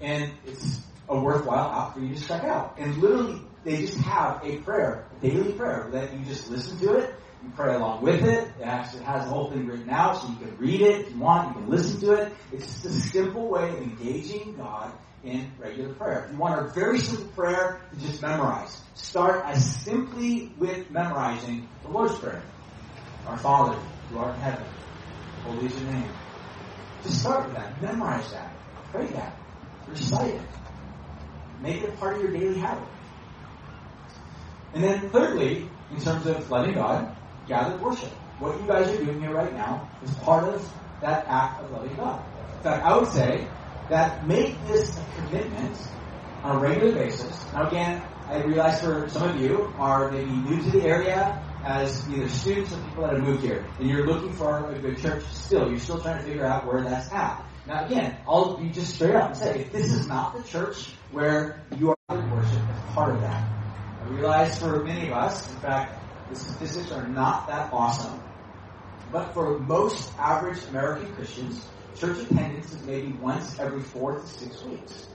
And 0.01 0.31
it's 0.46 0.81
a 1.09 1.18
worthwhile 1.18 1.70
app 1.70 1.94
for 1.94 2.01
you 2.01 2.14
to 2.14 2.20
check 2.27 2.44
out. 2.44 2.77
And 2.79 2.96
literally, 2.98 3.40
they 3.64 3.79
just 3.83 3.98
have 3.98 4.40
a 4.44 4.57
prayer, 4.59 5.07
a 5.16 5.27
daily 5.27 5.53
prayer, 5.53 5.88
that 5.92 6.12
you 6.12 6.24
just 6.24 6.51
listen 6.51 6.79
to 6.79 6.94
it 6.98 7.14
pray 7.55 7.74
along 7.74 8.03
with 8.03 8.22
it. 8.24 8.48
It 8.59 8.62
actually 8.62 9.05
has 9.05 9.24
the 9.24 9.31
whole 9.31 9.51
thing 9.51 9.66
written 9.66 9.90
out 9.90 10.20
so 10.20 10.29
you 10.29 10.37
can 10.37 10.57
read 10.59 10.81
it 10.81 11.01
if 11.03 11.11
you 11.12 11.18
want. 11.18 11.48
You 11.48 11.62
can 11.62 11.70
listen 11.70 12.01
to 12.01 12.12
it. 12.12 12.33
It's 12.53 12.66
just 12.66 12.85
a 12.85 12.90
simple 12.90 13.48
way 13.48 13.68
of 13.68 13.77
engaging 13.77 14.57
God 14.57 14.92
in 15.22 15.51
regular 15.59 15.94
prayer. 15.94 16.24
If 16.24 16.33
you 16.33 16.38
want 16.38 16.66
a 16.66 16.70
very 16.72 16.98
simple 16.98 17.29
prayer 17.33 17.81
to 17.92 18.01
just 18.01 18.22
memorize, 18.22 18.81
start 18.94 19.44
as 19.46 19.64
simply 19.83 20.53
with 20.59 20.90
memorizing 20.90 21.68
the 21.83 21.88
Lord's 21.88 22.18
Prayer. 22.18 22.42
Our 23.27 23.37
Father, 23.37 23.79
who 24.09 24.18
art 24.18 24.35
in 24.37 24.40
heaven, 24.40 24.66
holy 25.42 25.66
is 25.66 25.81
your 25.81 25.92
name. 25.92 26.11
Just 27.03 27.20
start 27.20 27.46
with 27.46 27.57
that. 27.57 27.81
Memorize 27.83 28.31
that. 28.33 28.57
Pray 28.92 29.07
that. 29.09 29.38
Recite 29.87 30.35
it. 30.35 30.40
Make 31.61 31.83
it 31.83 31.98
part 31.98 32.16
of 32.16 32.22
your 32.22 32.33
daily 32.33 32.59
habit. 32.59 32.88
And 34.74 34.85
then 34.85 35.11
thirdly, 35.11 35.68
in 35.90 36.01
terms 36.01 36.27
of 36.27 36.51
loving 36.51 36.74
God, 36.74 37.16
gathered 37.49 37.81
worship. 37.81 38.11
What 38.39 38.61
you 38.61 38.67
guys 38.69 38.89
are 38.89 39.05
doing 39.05 39.21
here 39.21 39.33
right 39.33 39.53
now 39.53 39.91
is 40.03 40.15
part 40.17 40.45
of 40.55 40.73
that 41.01 41.25
act 41.27 41.63
of 41.63 41.73
loving 41.73 41.97
God. 41.97 42.23
In 42.57 42.63
fact, 42.63 42.85
I 42.85 42.97
would 42.97 43.09
say 43.09 43.49
that 43.89 44.27
make 44.27 44.65
this 44.67 44.97
a 44.97 45.05
commitment 45.17 45.77
on 46.45 46.57
a 46.57 46.59
regular 46.61 46.95
basis. 46.95 47.53
Now 47.53 47.67
again, 47.67 48.03
I 48.29 48.43
realize 48.43 48.81
for 48.81 49.09
some 49.09 49.31
of 49.31 49.41
you 49.41 49.73
are 49.79 50.11
maybe 50.11 50.31
new 50.31 50.63
to 50.63 50.71
the 50.71 50.83
area 50.83 51.43
as 51.65 52.09
either 52.11 52.29
students 52.29 52.73
or 52.73 52.81
people 52.83 53.05
that 53.05 53.15
have 53.15 53.23
moved 53.23 53.43
here, 53.43 53.65
and 53.79 53.89
you're 53.89 54.07
looking 54.07 54.33
for 54.35 54.71
a 54.71 54.79
good 54.79 54.99
church 54.99 55.25
still. 55.33 55.69
You're 55.69 55.81
still 55.81 56.01
trying 56.01 56.19
to 56.19 56.25
figure 56.25 56.45
out 56.45 56.67
where 56.67 56.83
that's 56.83 57.11
at. 57.13 57.45
Now 57.67 57.87
again, 57.87 58.17
I'll 58.27 58.57
be 58.57 58.69
just 58.69 58.95
straight 58.95 59.15
up 59.15 59.31
and 59.31 59.37
say, 59.37 59.61
if 59.61 59.73
this 59.73 59.93
is 59.93 60.07
not 60.07 60.37
the 60.37 60.43
church 60.45 60.91
where 61.11 61.65
you 61.77 61.95
are 62.09 62.35
worship 62.35 62.61
as 62.69 62.95
part 62.95 63.15
of 63.15 63.21
that, 63.23 63.43
I 64.03 64.09
realize 64.11 64.59
for 64.59 64.85
many 64.85 65.09
of 65.09 65.15
us, 65.15 65.51
in 65.51 65.61
fact, 65.61 65.98
the 66.29 66.37
statistics 66.37 66.93
are 66.93 67.09
not 67.09 67.49
that 67.49 67.73
awesome. 67.73 68.23
But 69.11 69.33
for 69.33 69.59
most 69.59 70.12
average 70.19 70.62
American 70.69 71.14
Christians, 71.14 71.67
church 71.97 72.19
attendance 72.19 72.73
is 72.73 72.85
maybe 72.85 73.12
once 73.12 73.59
every 73.59 73.81
four 73.81 74.21
to 74.21 74.27
six 74.27 74.62
weeks. 74.64 75.07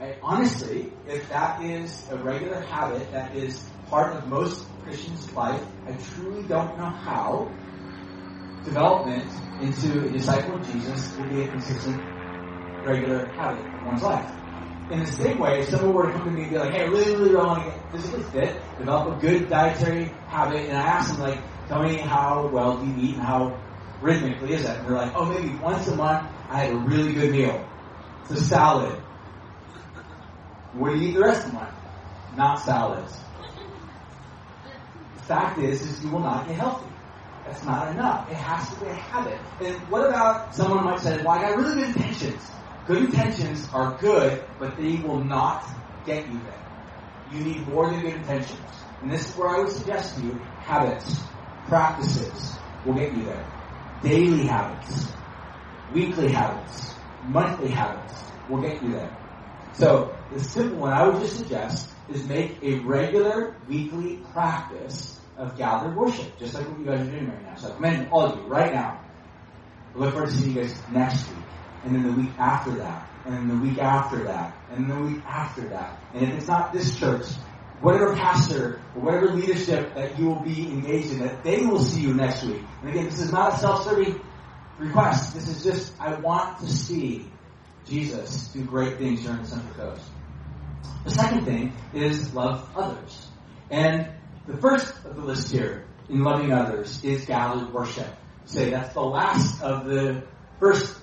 I, 0.00 0.16
honestly, 0.22 0.92
if 1.06 1.28
that 1.28 1.62
is 1.62 2.08
a 2.10 2.16
regular 2.16 2.60
habit 2.60 3.12
that 3.12 3.36
is 3.36 3.62
part 3.88 4.16
of 4.16 4.26
most 4.28 4.66
Christians' 4.82 5.32
life, 5.32 5.62
I 5.86 5.92
truly 5.92 6.42
don't 6.42 6.76
know 6.76 6.90
how 6.90 7.56
development 8.64 9.32
into 9.60 10.06
a 10.06 10.10
disciple 10.10 10.56
of 10.56 10.66
Jesus 10.66 11.14
can 11.14 11.28
be 11.28 11.42
a 11.42 11.48
consistent, 11.48 12.02
regular 12.82 13.32
habit 13.36 13.66
in 13.78 13.84
one's 13.84 14.02
life 14.02 14.30
in 14.90 15.00
the 15.00 15.06
same 15.06 15.38
way, 15.38 15.60
if 15.60 15.68
someone 15.68 15.94
were 15.94 16.06
to 16.06 16.12
come 16.12 16.24
to 16.24 16.30
me 16.30 16.42
and 16.42 16.50
be 16.50 16.58
like, 16.58 16.72
hey, 16.72 16.82
I 16.82 16.86
really, 16.86 17.16
really 17.16 17.34
want 17.34 17.64
to 17.64 17.70
get 17.70 17.90
physically 17.90 18.22
fit, 18.24 18.62
develop 18.78 19.16
a 19.16 19.20
good 19.20 19.48
dietary 19.48 20.12
habit, 20.28 20.68
and 20.68 20.76
I 20.76 20.82
ask 20.82 21.12
them, 21.12 21.20
like, 21.20 21.40
tell 21.68 21.82
me 21.82 21.96
how 21.96 22.48
well 22.48 22.78
do 22.78 22.86
you 22.86 23.08
eat 23.08 23.14
and 23.14 23.22
how 23.22 23.60
rhythmically 24.00 24.52
is 24.52 24.62
that? 24.62 24.78
And 24.78 24.86
they're 24.88 24.96
like, 24.96 25.12
oh, 25.14 25.24
maybe 25.24 25.54
once 25.56 25.88
a 25.88 25.96
month 25.96 26.28
I 26.48 26.64
had 26.64 26.72
a 26.72 26.76
really 26.76 27.14
good 27.14 27.32
meal. 27.32 27.68
It's 28.22 28.30
a 28.30 28.44
salad. 28.44 29.00
What 30.72 30.92
do 30.92 30.98
you 31.00 31.08
eat 31.08 31.14
the 31.14 31.20
rest 31.20 31.46
of 31.46 31.52
the 31.52 31.58
month? 31.58 31.74
Not 32.36 32.60
salads. 32.60 33.18
The 35.16 35.22
fact 35.22 35.58
is, 35.58 35.82
is 35.82 36.04
you 36.04 36.10
will 36.10 36.20
not 36.20 36.46
get 36.46 36.56
healthy. 36.56 36.86
That's 37.46 37.64
not 37.64 37.92
enough. 37.92 38.30
It 38.30 38.36
has 38.36 38.68
to 38.70 38.84
be 38.84 38.90
a 38.90 38.94
habit. 38.94 39.38
And 39.60 39.74
what 39.88 40.06
about 40.06 40.54
someone 40.54 40.84
might 40.84 41.00
say, 41.00 41.16
well, 41.18 41.30
I 41.30 41.42
got 41.42 41.56
really 41.56 41.74
good 41.76 41.96
intentions. 41.96 42.50
Good 42.86 43.06
intentions 43.06 43.68
are 43.72 43.98
good, 43.98 44.44
but 44.60 44.76
they 44.76 44.98
will 44.98 45.24
not 45.24 45.64
get 46.04 46.28
you 46.28 46.44
there. 46.44 46.62
You 47.24 47.42
need 47.42 47.66
more 47.66 47.90
than 47.90 48.00
good 48.00 48.14
intentions. 48.14 48.86
And 49.00 49.10
this 49.10 49.28
is 49.28 49.36
where 49.36 49.48
I 49.48 49.58
would 49.58 49.72
suggest 49.72 50.14
to 50.14 50.24
you 50.24 50.46
habits, 50.56 51.32
practices 51.64 52.62
will 52.84 52.94
get 52.94 53.12
you 53.12 53.24
there. 53.24 53.48
Daily 54.00 54.46
habits, 54.46 55.16
weekly 55.88 56.30
habits, 56.30 56.96
monthly 57.20 57.70
habits 57.70 58.30
will 58.46 58.62
get 58.62 58.80
you 58.80 58.92
there. 58.92 59.18
So 59.72 60.20
the 60.30 60.38
simple 60.38 60.78
one 60.78 60.92
I 60.92 61.08
would 61.08 61.20
just 61.20 61.38
suggest 61.38 61.92
is 62.06 62.24
make 62.28 62.62
a 62.62 62.78
regular 62.84 63.62
weekly 63.66 64.18
practice 64.32 65.20
of 65.36 65.58
gathered 65.58 65.96
worship, 65.96 66.38
just 66.38 66.54
like 66.54 66.68
what 66.68 66.78
you 66.78 66.86
guys 66.86 67.00
are 67.00 67.10
doing 67.10 67.30
right 67.30 67.42
now. 67.42 67.56
So 67.56 67.72
I 67.72 67.74
commend 67.74 68.10
all 68.12 68.26
of 68.26 68.38
you 68.38 68.46
right 68.46 68.72
now. 68.72 69.02
I 69.92 69.98
look 69.98 70.12
forward 70.12 70.30
to 70.30 70.36
seeing 70.36 70.54
you 70.54 70.62
guys 70.62 70.88
next 70.88 71.28
week 71.30 71.45
and 71.86 71.94
then 71.94 72.02
the 72.02 72.12
week 72.20 72.32
after 72.36 72.72
that, 72.72 73.08
and 73.26 73.48
the 73.48 73.56
week 73.56 73.78
after 73.78 74.24
that, 74.24 74.56
and 74.72 74.90
the 74.90 74.96
week 74.96 75.24
after 75.24 75.62
that. 75.68 76.00
And 76.14 76.24
if 76.24 76.34
it's 76.34 76.48
not 76.48 76.72
this 76.72 76.98
church, 76.98 77.26
whatever 77.80 78.16
pastor 78.16 78.80
or 78.96 79.02
whatever 79.02 79.32
leadership 79.32 79.94
that 79.94 80.18
you 80.18 80.26
will 80.26 80.40
be 80.40 80.66
engaged 80.66 81.12
in, 81.12 81.20
that 81.20 81.44
they 81.44 81.64
will 81.64 81.78
see 81.78 82.00
you 82.00 82.12
next 82.12 82.42
week. 82.42 82.60
And 82.80 82.90
again, 82.90 83.04
this 83.04 83.20
is 83.20 83.30
not 83.30 83.54
a 83.54 83.58
self-serving 83.58 84.20
request. 84.78 85.34
This 85.34 85.48
is 85.48 85.62
just, 85.62 85.92
I 86.00 86.14
want 86.14 86.58
to 86.58 86.66
see 86.66 87.30
Jesus 87.86 88.48
do 88.48 88.64
great 88.64 88.98
things 88.98 89.24
in 89.24 89.36
the 89.36 89.46
Central 89.46 89.74
Coast. 89.74 90.02
The 91.04 91.10
second 91.12 91.44
thing 91.44 91.72
is 91.94 92.34
love 92.34 92.68
others. 92.74 93.28
And 93.70 94.08
the 94.48 94.56
first 94.56 94.92
of 95.04 95.14
the 95.14 95.22
list 95.22 95.52
here 95.52 95.84
in 96.08 96.24
loving 96.24 96.52
others 96.52 97.04
is 97.04 97.24
gathered 97.26 97.72
worship. 97.72 98.08
Say 98.46 98.70
that's 98.70 98.92
the 98.92 99.02
last 99.02 99.62
of 99.62 99.86
the 99.86 100.24
first 100.58 100.96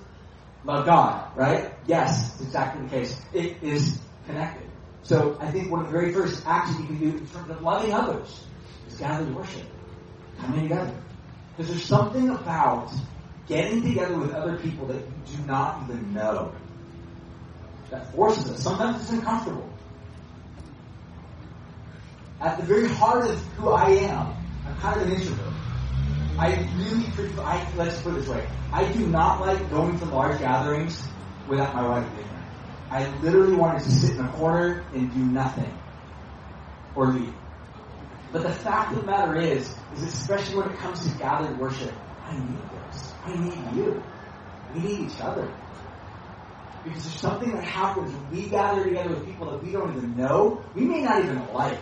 love 0.65 0.86
God, 0.86 1.36
right? 1.36 1.73
Yes, 1.88 2.39
exactly 2.41 2.84
the 2.84 2.89
case. 2.89 3.21
It 3.34 3.62
is 3.62 3.99
connected. 4.26 4.69
So 5.04 5.38
I 5.39 5.52
think 5.52 5.69
one 5.69 5.82
of 5.82 5.88
the 5.88 5.91
very 5.91 6.13
first 6.13 6.43
acts 6.45 6.78
you 6.80 6.86
can 6.86 6.97
do 6.97 7.17
in 7.17 7.28
terms 7.28 7.49
of 7.49 7.62
loving 7.62 7.93
others 7.93 8.45
is 8.88 8.95
gather 8.95 9.26
to 9.26 9.32
worship. 9.32 9.67
Coming 10.39 10.62
together. 10.63 10.95
Because 11.56 11.71
there's 11.71 11.86
something 11.86 12.30
about 12.30 12.91
getting 13.47 13.82
together 13.82 14.17
with 14.17 14.34
other 14.34 14.58
people 14.58 14.88
that 14.88 14.95
you 14.95 15.38
do 15.38 15.45
not 15.45 15.84
even 15.84 16.13
know 16.13 16.54
that 17.89 18.12
forces 18.13 18.49
us. 18.49 18.63
Sometimes 18.63 19.02
it's 19.02 19.12
uncomfortable. 19.12 19.69
At 22.41 22.58
the 22.58 22.63
very 22.63 22.88
heart 22.88 23.30
of 23.30 23.39
who 23.56 23.69
I 23.69 23.89
am, 23.89 24.34
I'm 24.65 24.76
kind 24.78 24.99
of 24.99 25.08
an 25.08 25.13
introvert. 25.13 25.52
I 26.37 26.55
really 26.77 27.03
I, 27.43 27.67
let's 27.75 28.01
put 28.01 28.13
it 28.13 28.19
this 28.21 28.29
way. 28.29 28.47
I 28.71 28.91
do 28.91 29.05
not 29.07 29.41
like 29.41 29.69
going 29.69 29.99
to 29.99 30.05
large 30.05 30.39
gatherings 30.39 31.07
without 31.47 31.75
my 31.75 31.87
wife 31.87 32.15
being 32.15 32.27
there. 32.27 32.45
I 32.89 33.07
literally 33.19 33.55
wanted 33.55 33.83
to 33.83 33.91
sit 33.91 34.17
in 34.17 34.25
a 34.25 34.29
corner 34.29 34.83
and 34.93 35.13
do 35.13 35.19
nothing. 35.19 35.77
Or 36.95 37.07
leave. 37.07 37.33
But 38.31 38.43
the 38.43 38.51
fact 38.51 38.93
of 38.93 39.01
the 39.01 39.05
matter 39.05 39.35
is, 39.35 39.75
is 39.95 40.03
especially 40.03 40.57
when 40.57 40.69
it 40.71 40.77
comes 40.79 41.07
to 41.07 41.17
gathered 41.17 41.57
worship, 41.59 41.93
I 42.25 42.33
need 42.35 42.69
this. 42.71 43.13
I 43.25 43.35
need 43.35 43.75
you. 43.75 44.03
We 44.73 44.79
need 44.79 45.11
each 45.11 45.21
other. 45.21 45.53
Because 46.83 47.03
there's 47.03 47.19
something 47.19 47.51
that 47.51 47.63
happens 47.63 48.11
when 48.11 48.31
we 48.31 48.49
gather 48.49 48.83
together 48.83 49.09
with 49.09 49.25
people 49.25 49.51
that 49.51 49.63
we 49.63 49.71
don't 49.71 49.95
even 49.95 50.17
know, 50.17 50.63
we 50.73 50.81
may 50.83 51.01
not 51.03 51.23
even 51.23 51.47
like. 51.53 51.79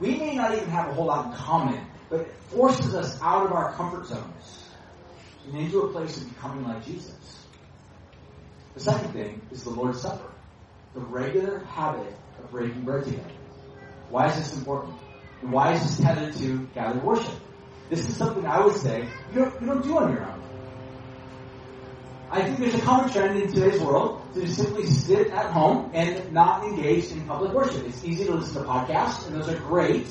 We 0.00 0.16
may 0.16 0.34
not 0.34 0.54
even 0.54 0.68
have 0.70 0.88
a 0.88 0.94
whole 0.94 1.06
lot 1.06 1.26
in 1.26 1.32
common, 1.32 1.86
but 2.10 2.20
it 2.20 2.34
forces 2.48 2.94
us 2.94 3.18
out 3.22 3.46
of 3.46 3.52
our 3.52 3.72
comfort 3.74 4.06
zones 4.06 4.68
and 5.46 5.56
into 5.56 5.80
a 5.82 5.88
place 5.88 6.16
of 6.18 6.28
becoming 6.28 6.64
like 6.64 6.84
Jesus. 6.84 7.46
The 8.74 8.80
second 8.80 9.12
thing 9.12 9.40
is 9.50 9.64
the 9.64 9.70
Lord's 9.70 10.00
Supper, 10.00 10.30
the 10.94 11.00
regular 11.00 11.60
habit 11.60 12.12
of 12.38 12.50
breaking 12.50 12.82
bread 12.82 13.04
together. 13.04 13.30
Why 14.10 14.28
is 14.28 14.36
this 14.36 14.56
important? 14.58 14.96
And 15.40 15.52
why 15.52 15.72
is 15.72 15.82
this 15.82 16.04
tethered 16.04 16.34
to 16.36 16.66
gathered 16.74 17.02
worship? 17.02 17.34
This 17.88 18.08
is 18.08 18.16
something 18.16 18.44
I 18.44 18.64
would 18.64 18.76
say 18.76 19.08
you 19.32 19.44
don't, 19.44 19.60
you 19.60 19.66
don't 19.66 19.82
do 19.82 19.98
on 19.98 20.12
your 20.12 20.24
own. 20.24 20.40
I 22.30 22.42
think 22.42 22.58
there's 22.58 22.74
a 22.74 22.80
common 22.80 23.10
trend 23.10 23.40
in 23.40 23.52
today's 23.52 23.80
world 23.80 24.22
to 24.34 24.40
just 24.42 24.56
simply 24.56 24.86
sit 24.86 25.28
at 25.28 25.50
home 25.50 25.90
and 25.94 26.32
not 26.32 26.64
engage 26.64 27.10
in 27.10 27.26
public 27.26 27.52
worship. 27.52 27.84
It's 27.86 28.04
easy 28.04 28.26
to 28.26 28.34
listen 28.34 28.62
to 28.62 28.68
podcasts, 28.68 29.26
and 29.26 29.34
those 29.34 29.48
are 29.48 29.58
great, 29.58 30.06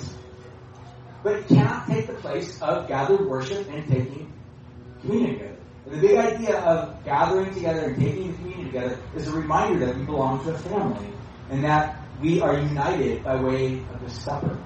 but 1.23 1.35
it 1.35 1.47
cannot 1.47 1.87
take 1.87 2.07
the 2.07 2.13
place 2.13 2.61
of 2.61 2.87
gathered 2.87 3.27
worship 3.27 3.67
and 3.69 3.87
taking 3.87 4.31
communion 5.01 5.33
together. 5.33 5.55
And 5.85 5.93
the 5.95 6.07
big 6.07 6.17
idea 6.17 6.59
of 6.59 7.03
gathering 7.03 7.53
together 7.53 7.81
and 7.81 7.95
taking 7.97 8.33
communion 8.35 8.65
together 8.67 8.99
is 9.15 9.27
a 9.27 9.31
reminder 9.31 9.85
that 9.85 9.97
we 9.97 10.05
belong 10.05 10.43
to 10.45 10.51
a 10.51 10.57
family 10.57 11.09
and 11.49 11.63
that 11.63 11.99
we 12.21 12.41
are 12.41 12.57
united 12.59 13.23
by 13.23 13.41
way 13.41 13.79
of 13.93 14.01
this 14.01 14.13
supper, 14.13 14.57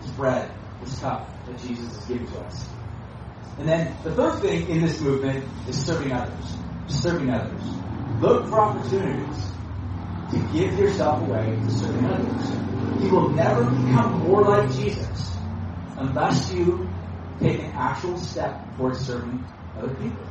this 0.00 0.10
bread, 0.12 0.50
this 0.82 0.98
cup 1.00 1.30
that 1.46 1.58
Jesus 1.58 1.94
has 1.96 2.06
given 2.06 2.26
to 2.26 2.40
us. 2.40 2.68
And 3.58 3.68
then 3.68 3.96
the 4.04 4.14
third 4.14 4.40
thing 4.40 4.68
in 4.68 4.80
this 4.80 5.00
movement 5.00 5.44
is 5.68 5.84
serving 5.84 6.12
others 6.12 6.58
serving 6.88 7.30
others. 7.30 7.62
Look 8.20 8.48
for 8.48 8.60
opportunities 8.60 9.52
to 10.30 10.38
give 10.52 10.78
yourself 10.78 11.22
away 11.28 11.56
to 11.56 11.70
serving 11.70 12.06
others. 12.06 13.02
You 13.02 13.10
will 13.10 13.30
never 13.30 13.64
become 13.64 14.20
more 14.26 14.42
like 14.42 14.70
Jesus 14.72 15.36
unless 15.98 16.52
you 16.52 16.88
take 17.40 17.60
an 17.60 17.72
actual 17.72 18.16
step 18.18 18.76
towards 18.76 19.00
serving 19.00 19.44
other 19.76 19.94
people. 19.94 20.26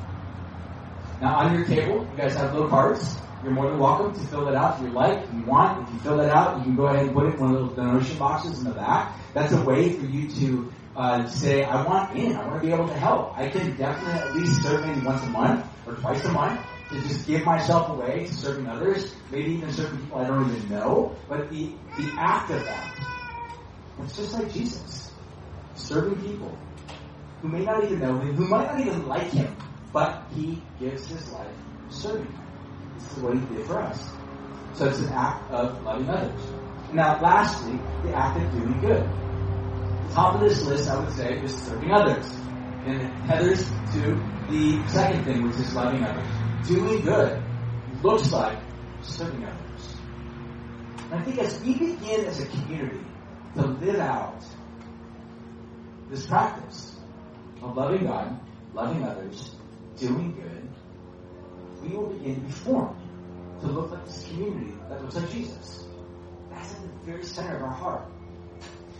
Now, 1.20 1.36
on 1.38 1.56
your 1.56 1.66
table, 1.66 2.08
you 2.12 2.18
guys 2.18 2.36
have 2.36 2.54
little 2.54 2.70
cards. 2.70 3.22
You're 3.44 3.52
more 3.52 3.70
than 3.70 3.80
welcome 3.80 4.14
to 4.14 4.28
fill 4.28 4.48
it 4.48 4.56
out 4.56 4.78
if 4.78 4.88
you 4.88 4.92
like, 4.94 5.24
if 5.24 5.34
you 5.34 5.44
want. 5.44 5.88
If 5.88 5.94
you 5.94 6.00
fill 6.00 6.20
it 6.22 6.30
out, 6.30 6.58
you 6.58 6.64
can 6.64 6.76
go 6.76 6.88
ahead 6.88 7.06
and 7.06 7.14
put 7.14 7.28
it 7.28 7.36
in 7.36 7.40
one 7.40 7.56
of 7.56 7.68
those 7.68 7.76
donation 7.76 8.18
boxes 8.18 8.60
in 8.60 8.66
the 8.66 8.72
back. 8.72 9.16
That's 9.34 9.54
a 9.54 9.62
way 9.64 9.94
for 9.94 10.06
you 10.06 10.30
to 10.30 10.74
uh, 10.96 11.28
say, 11.28 11.64
I 11.64 11.86
want 11.86 12.18
in. 12.18 12.36
I 12.36 12.48
want 12.48 12.62
to 12.62 12.68
be 12.68 12.74
able 12.74 12.88
to 12.88 12.98
help. 12.98 13.38
I 13.38 13.50
can 13.50 13.76
definitely 13.78 14.20
at 14.20 14.36
least 14.36 14.64
serve 14.64 14.86
maybe 14.86 15.02
once 15.02 15.24
a 15.24 15.30
month 15.30 15.66
or 15.86 15.96
twice 15.96 16.24
a 16.26 16.32
month 16.32 16.62
to 16.90 17.02
just 17.02 17.28
give 17.28 17.46
myself 17.46 17.90
away 17.90 18.26
to 18.26 18.34
serving 18.34 18.68
others, 18.68 19.16
maybe 19.30 19.52
even 19.52 19.72
serving 19.72 20.00
people 20.02 20.20
I 20.20 20.26
don't 20.26 20.56
even 20.56 20.70
know. 20.70 21.16
But 21.28 21.50
the, 21.50 21.76
the 21.98 22.12
act 22.18 22.52
of 22.52 22.64
that, 22.64 22.96
it's 24.00 24.18
just 24.18 24.34
like 24.34 24.52
Jesus. 24.52 25.07
Serving 25.78 26.20
people 26.22 26.58
who 27.42 27.48
may 27.48 27.63
not 27.63 27.84
even 27.84 28.00
know 28.00 28.18
him, 28.18 28.36
who 28.36 28.48
might 28.48 28.66
not 28.66 28.80
even 28.80 29.08
like 29.08 29.30
him, 29.30 29.56
but 29.94 30.24
he 30.34 30.62
gives 30.80 31.08
his 31.08 31.32
life 31.32 31.56
serving. 31.90 32.34
This 32.96 33.12
is 33.12 33.18
what 33.20 33.36
he 33.36 33.56
did 33.56 33.66
for 33.68 33.80
us. 33.80 34.10
So 34.74 34.86
it's 34.88 35.00
an 35.00 35.10
act 35.13 35.50
of 35.52 35.82
loving 35.84 36.10
others. 36.10 36.42
Now, 36.94 37.22
lastly, 37.22 37.80
the 38.04 38.13
act 38.16 38.42
of 38.42 38.52
doing 38.52 38.80
good 38.80 39.04
The 40.08 40.13
top 40.13 40.36
of 40.36 40.42
this 40.42 40.63
list, 40.66 40.90
I 40.90 41.00
would 41.00 41.13
say, 41.13 41.38
is 41.40 41.56
serving 41.63 41.92
others. 41.92 42.26
And 42.86 43.02
it 43.02 43.12
headers 43.28 43.70
to 43.94 44.24
the 44.50 44.88
second 44.88 45.26
thing, 45.26 45.44
which 45.44 45.58
is 45.58 45.74
loving 45.76 46.04
others. 46.04 46.28
Doing 46.68 47.02
good 47.02 47.44
looks 48.02 48.32
like 48.32 48.58
serving 49.02 49.44
others. 49.44 49.96
And 51.12 51.16
I 51.16 51.24
think 51.24 51.40
as 51.40 51.62
we 51.62 51.74
begin 51.74 52.26
as 52.26 52.40
a 52.40 52.48
community 52.48 53.06
to 53.56 53.66
live 53.66 54.00
out 54.00 54.44
this 56.10 56.26
practice 56.26 56.96
of 57.62 57.76
loving 57.76 58.06
God, 58.06 58.39
loving 58.74 59.04
others, 59.04 59.52
doing 59.98 60.34
good, 60.34 60.70
we 61.82 61.96
will 61.96 62.08
begin 62.08 62.36
to 62.36 62.41
be 62.41 62.52
formed 62.52 62.96
to 63.62 63.67
look 63.67 63.91
like 63.91 64.06
this 64.06 64.28
community 64.28 64.74
that 64.89 65.02
looks 65.02 65.15
like 65.15 65.32
Jesus. 65.32 65.86
That's 66.52 66.74
at 66.74 66.82
the 66.82 67.12
very 67.12 67.24
center 67.24 67.56
of 67.58 67.63
our 67.63 67.70
heart. 67.70 68.06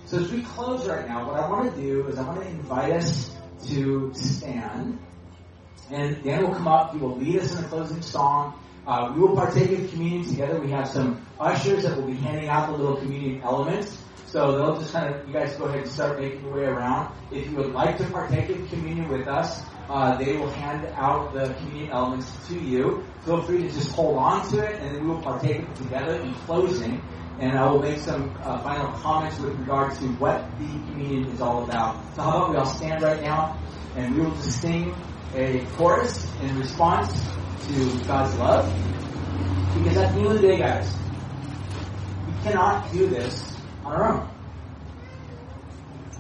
So 0.06 0.20
as 0.20 0.32
we 0.32 0.42
close 0.42 0.88
right 0.88 1.08
now, 1.08 1.28
what 1.28 1.40
I 1.40 1.50
want 1.50 1.76
to 1.76 1.82
do 1.82 2.08
is 2.08 2.18
I 2.18 2.24
want 2.24 2.42
to 2.42 2.48
invite 2.48 2.94
us 2.94 3.36
to 3.68 4.12
stand. 4.16 5.00
And 5.92 6.24
Dan 6.24 6.44
will 6.44 6.54
come 6.54 6.68
up. 6.68 6.94
He 6.94 7.00
will 7.00 7.18
lead 7.18 7.40
us 7.40 7.58
in 7.58 7.64
a 7.64 7.68
closing 7.68 8.02
song. 8.02 8.60
Uh, 8.86 9.12
we 9.14 9.22
will 9.22 9.36
partake 9.36 9.78
of 9.78 9.90
communion 9.90 10.28
together. 10.28 10.60
We 10.62 10.72
have 10.72 10.88
some 10.88 11.26
ushers 11.40 11.84
that 11.84 11.98
will 11.98 12.08
be 12.08 12.14
handing 12.14 12.48
out 12.48 12.72
the 12.72 12.78
little 12.78 12.96
communion 12.98 13.42
elements. 13.42 14.02
So 14.28 14.58
they'll 14.58 14.78
just 14.78 14.92
kind 14.92 15.14
of, 15.14 15.26
you 15.28 15.34
guys 15.34 15.56
go 15.56 15.66
ahead 15.66 15.82
and 15.82 15.90
start 15.90 16.20
making 16.20 16.44
your 16.44 16.54
way 16.54 16.66
around. 16.66 17.16
If 17.32 17.50
you 17.50 17.56
would 17.58 17.72
like 17.74 17.98
to 17.98 18.04
partake 18.06 18.50
in 18.50 18.68
communion 18.68 19.08
with 19.08 19.28
us, 19.28 19.64
uh, 19.90 20.18
they 20.18 20.36
will 20.36 20.50
hand 20.52 20.86
out 20.96 21.34
the 21.34 21.54
communion 21.56 21.92
elements 21.92 22.30
to 22.50 22.60
you. 22.60 23.06
Feel 23.24 23.42
free 23.42 23.64
to 23.64 23.70
just 23.70 23.92
hold 23.92 24.18
on 24.18 24.46
to 24.50 24.60
it, 24.60 24.82
and 24.82 24.96
then 24.96 25.04
we 25.04 25.10
will 25.12 25.22
partake 25.22 25.62
it 25.62 25.76
together 25.78 26.16
in 26.16 26.34
closing 26.34 27.02
and 27.40 27.58
I 27.58 27.70
will 27.72 27.82
make 27.82 28.00
some 28.00 28.36
uh, 28.42 28.58
final 28.64 28.92
comments 28.94 29.40
with 29.40 29.58
regard 29.60 29.94
to 29.98 30.06
what 30.14 30.50
the 30.58 30.66
communion 30.66 31.28
is 31.28 31.40
all 31.40 31.64
about. 31.64 32.04
So 32.16 32.24
how 32.24 32.38
about 32.38 32.50
we 32.50 32.56
all 32.58 32.66
stand 32.66 33.04
right 33.04 33.22
now 33.22 33.60
and 33.96 34.16
we 34.16 34.22
will 34.22 34.36
just 34.36 34.60
sing 34.60 34.96
a 35.36 35.64
chorus 35.76 36.28
in 36.42 36.58
response 36.58 37.14
to 37.68 38.08
God's 38.08 38.36
love. 38.38 38.74
Because 39.78 39.98
at 39.98 40.14
the 40.14 40.20
end 40.20 40.28
of 40.28 40.34
the 40.34 40.48
day, 40.48 40.58
guys, 40.58 40.96
we 42.26 42.34
cannot 42.42 42.92
do 42.92 43.08
this 43.08 43.57
on 43.88 43.94
our 43.94 44.14
own. 44.14 44.30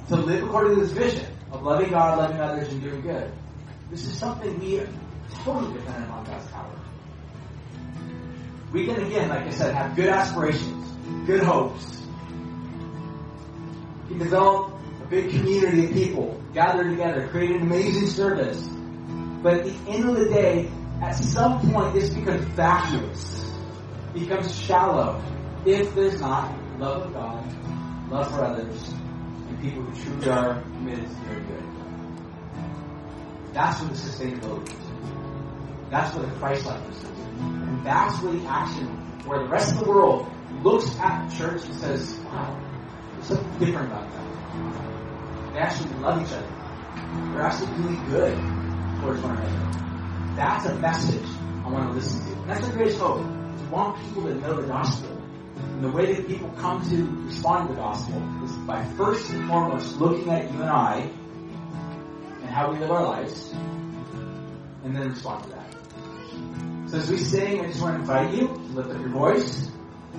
To 0.09 0.15
live 0.15 0.43
according 0.43 0.75
to 0.75 0.81
this 0.81 0.91
vision 0.91 1.27
of 1.51 1.63
loving 1.63 1.89
God, 1.89 2.17
loving 2.17 2.39
others, 2.39 2.69
and 2.69 2.81
doing 2.81 3.01
good, 3.01 3.31
this 3.91 4.05
is 4.05 4.17
something 4.17 4.59
we 4.59 4.79
are 4.79 4.89
totally 5.43 5.73
dependent 5.73 6.11
on 6.11 6.25
God's 6.25 6.47
power. 6.47 6.71
We 8.71 8.85
can, 8.85 9.01
again, 9.01 9.29
like 9.29 9.47
I 9.47 9.51
said, 9.51 9.75
have 9.75 9.95
good 9.95 10.09
aspirations 10.09 10.87
good 11.25 11.43
hopes. 11.43 12.01
He 14.09 14.17
developed 14.17 14.81
a 15.03 15.07
big 15.07 15.29
community 15.29 15.85
of 15.85 15.93
people 15.93 16.41
gathered 16.53 16.89
together, 16.89 17.27
created 17.27 17.57
an 17.57 17.63
amazing 17.63 18.07
service. 18.07 18.67
But 19.41 19.55
at 19.55 19.65
the 19.65 19.91
end 19.91 20.09
of 20.09 20.17
the 20.17 20.29
day, 20.29 20.71
at 21.01 21.13
some 21.13 21.71
point, 21.71 21.93
this 21.93 22.09
becomes 22.09 22.43
vacuous, 22.55 23.51
becomes 24.13 24.57
shallow, 24.57 25.21
if 25.65 25.93
there's 25.95 26.19
not 26.19 26.53
love 26.77 27.07
of 27.07 27.13
God, 27.13 28.11
love 28.11 28.29
for 28.31 28.43
others, 28.43 28.89
and 28.89 29.61
people 29.61 29.83
who 29.83 30.03
truly 30.03 30.29
are 30.29 30.61
committed 30.61 31.09
to 31.09 31.15
their 31.25 31.39
good. 31.41 31.63
That's 33.53 33.81
what 33.81 33.89
the 33.91 33.97
sustainability 33.97 34.69
is. 34.69 34.85
That's 35.89 36.15
what 36.15 36.29
the 36.29 36.35
Christ-likeness 36.35 36.97
is. 36.97 37.03
And 37.03 37.85
that's 37.85 38.21
where 38.21 38.33
the 38.33 38.45
action, 38.45 38.87
where 39.25 39.39
the 39.39 39.49
rest 39.49 39.73
of 39.73 39.79
the 39.79 39.89
world 39.89 40.27
looks 40.61 40.95
at 40.99 41.29
church 41.29 41.63
and 41.63 41.75
says, 41.75 42.19
wow, 42.25 42.61
there's 43.13 43.27
something 43.27 43.59
different 43.59 43.91
about 43.91 44.11
that. 44.11 45.53
They 45.53 45.59
actually 45.59 45.93
love 45.99 46.21
each 46.21 46.33
other. 46.33 46.47
They're 47.31 47.41
actually 47.41 47.71
really 47.81 48.09
good 48.09 48.37
towards 49.01 49.21
one 49.21 49.37
another. 49.37 50.35
That's 50.35 50.65
a 50.65 50.75
message 50.75 51.27
I 51.65 51.69
want 51.69 51.89
to 51.89 51.95
listen 51.95 52.25
to. 52.25 52.41
And 52.41 52.49
that's 52.49 52.63
our 52.63 52.71
greatest 52.73 52.99
hope. 52.99 53.23
To 53.23 53.69
want 53.71 53.97
people 54.03 54.23
to 54.23 54.35
know 54.35 54.61
the 54.61 54.67
gospel. 54.67 55.16
And 55.77 55.83
the 55.83 55.91
way 55.91 56.15
that 56.15 56.27
people 56.27 56.49
come 56.57 56.81
to 56.89 57.25
respond 57.27 57.69
to 57.69 57.75
the 57.75 57.79
gospel 57.79 58.21
is 58.43 58.51
by 58.65 58.83
first 58.95 59.29
and 59.29 59.47
foremost 59.47 59.97
looking 59.97 60.29
at 60.29 60.51
you 60.51 60.61
and 60.61 60.69
I 60.69 61.09
and 62.41 62.49
how 62.49 62.71
we 62.71 62.79
live 62.79 62.89
our 62.89 63.03
lives 63.03 63.51
and 64.83 64.95
then 64.95 65.09
respond 65.09 65.43
to 65.43 65.49
that. 65.51 66.89
So 66.89 66.97
as 66.97 67.09
we 67.09 67.17
sing, 67.17 67.61
I 67.61 67.67
just 67.67 67.81
want 67.81 67.95
to 67.95 68.01
invite 68.01 68.33
you 68.33 68.47
to 68.47 68.53
lift 68.73 68.89
up 68.89 68.99
your 68.99 69.09
voice 69.09 69.69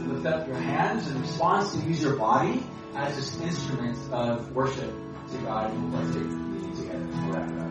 lift 0.06 0.26
up 0.26 0.46
your 0.46 0.56
hands 0.56 1.08
in 1.08 1.20
response 1.20 1.72
to 1.72 1.78
use 1.80 2.02
your 2.02 2.16
body 2.16 2.62
as 2.94 3.36
an 3.36 3.42
instrument 3.42 3.98
of 4.12 4.52
worship 4.52 4.90
to 5.30 5.38
God 5.38 5.72
and 5.72 5.92
partake 5.92 6.76
together. 6.76 7.67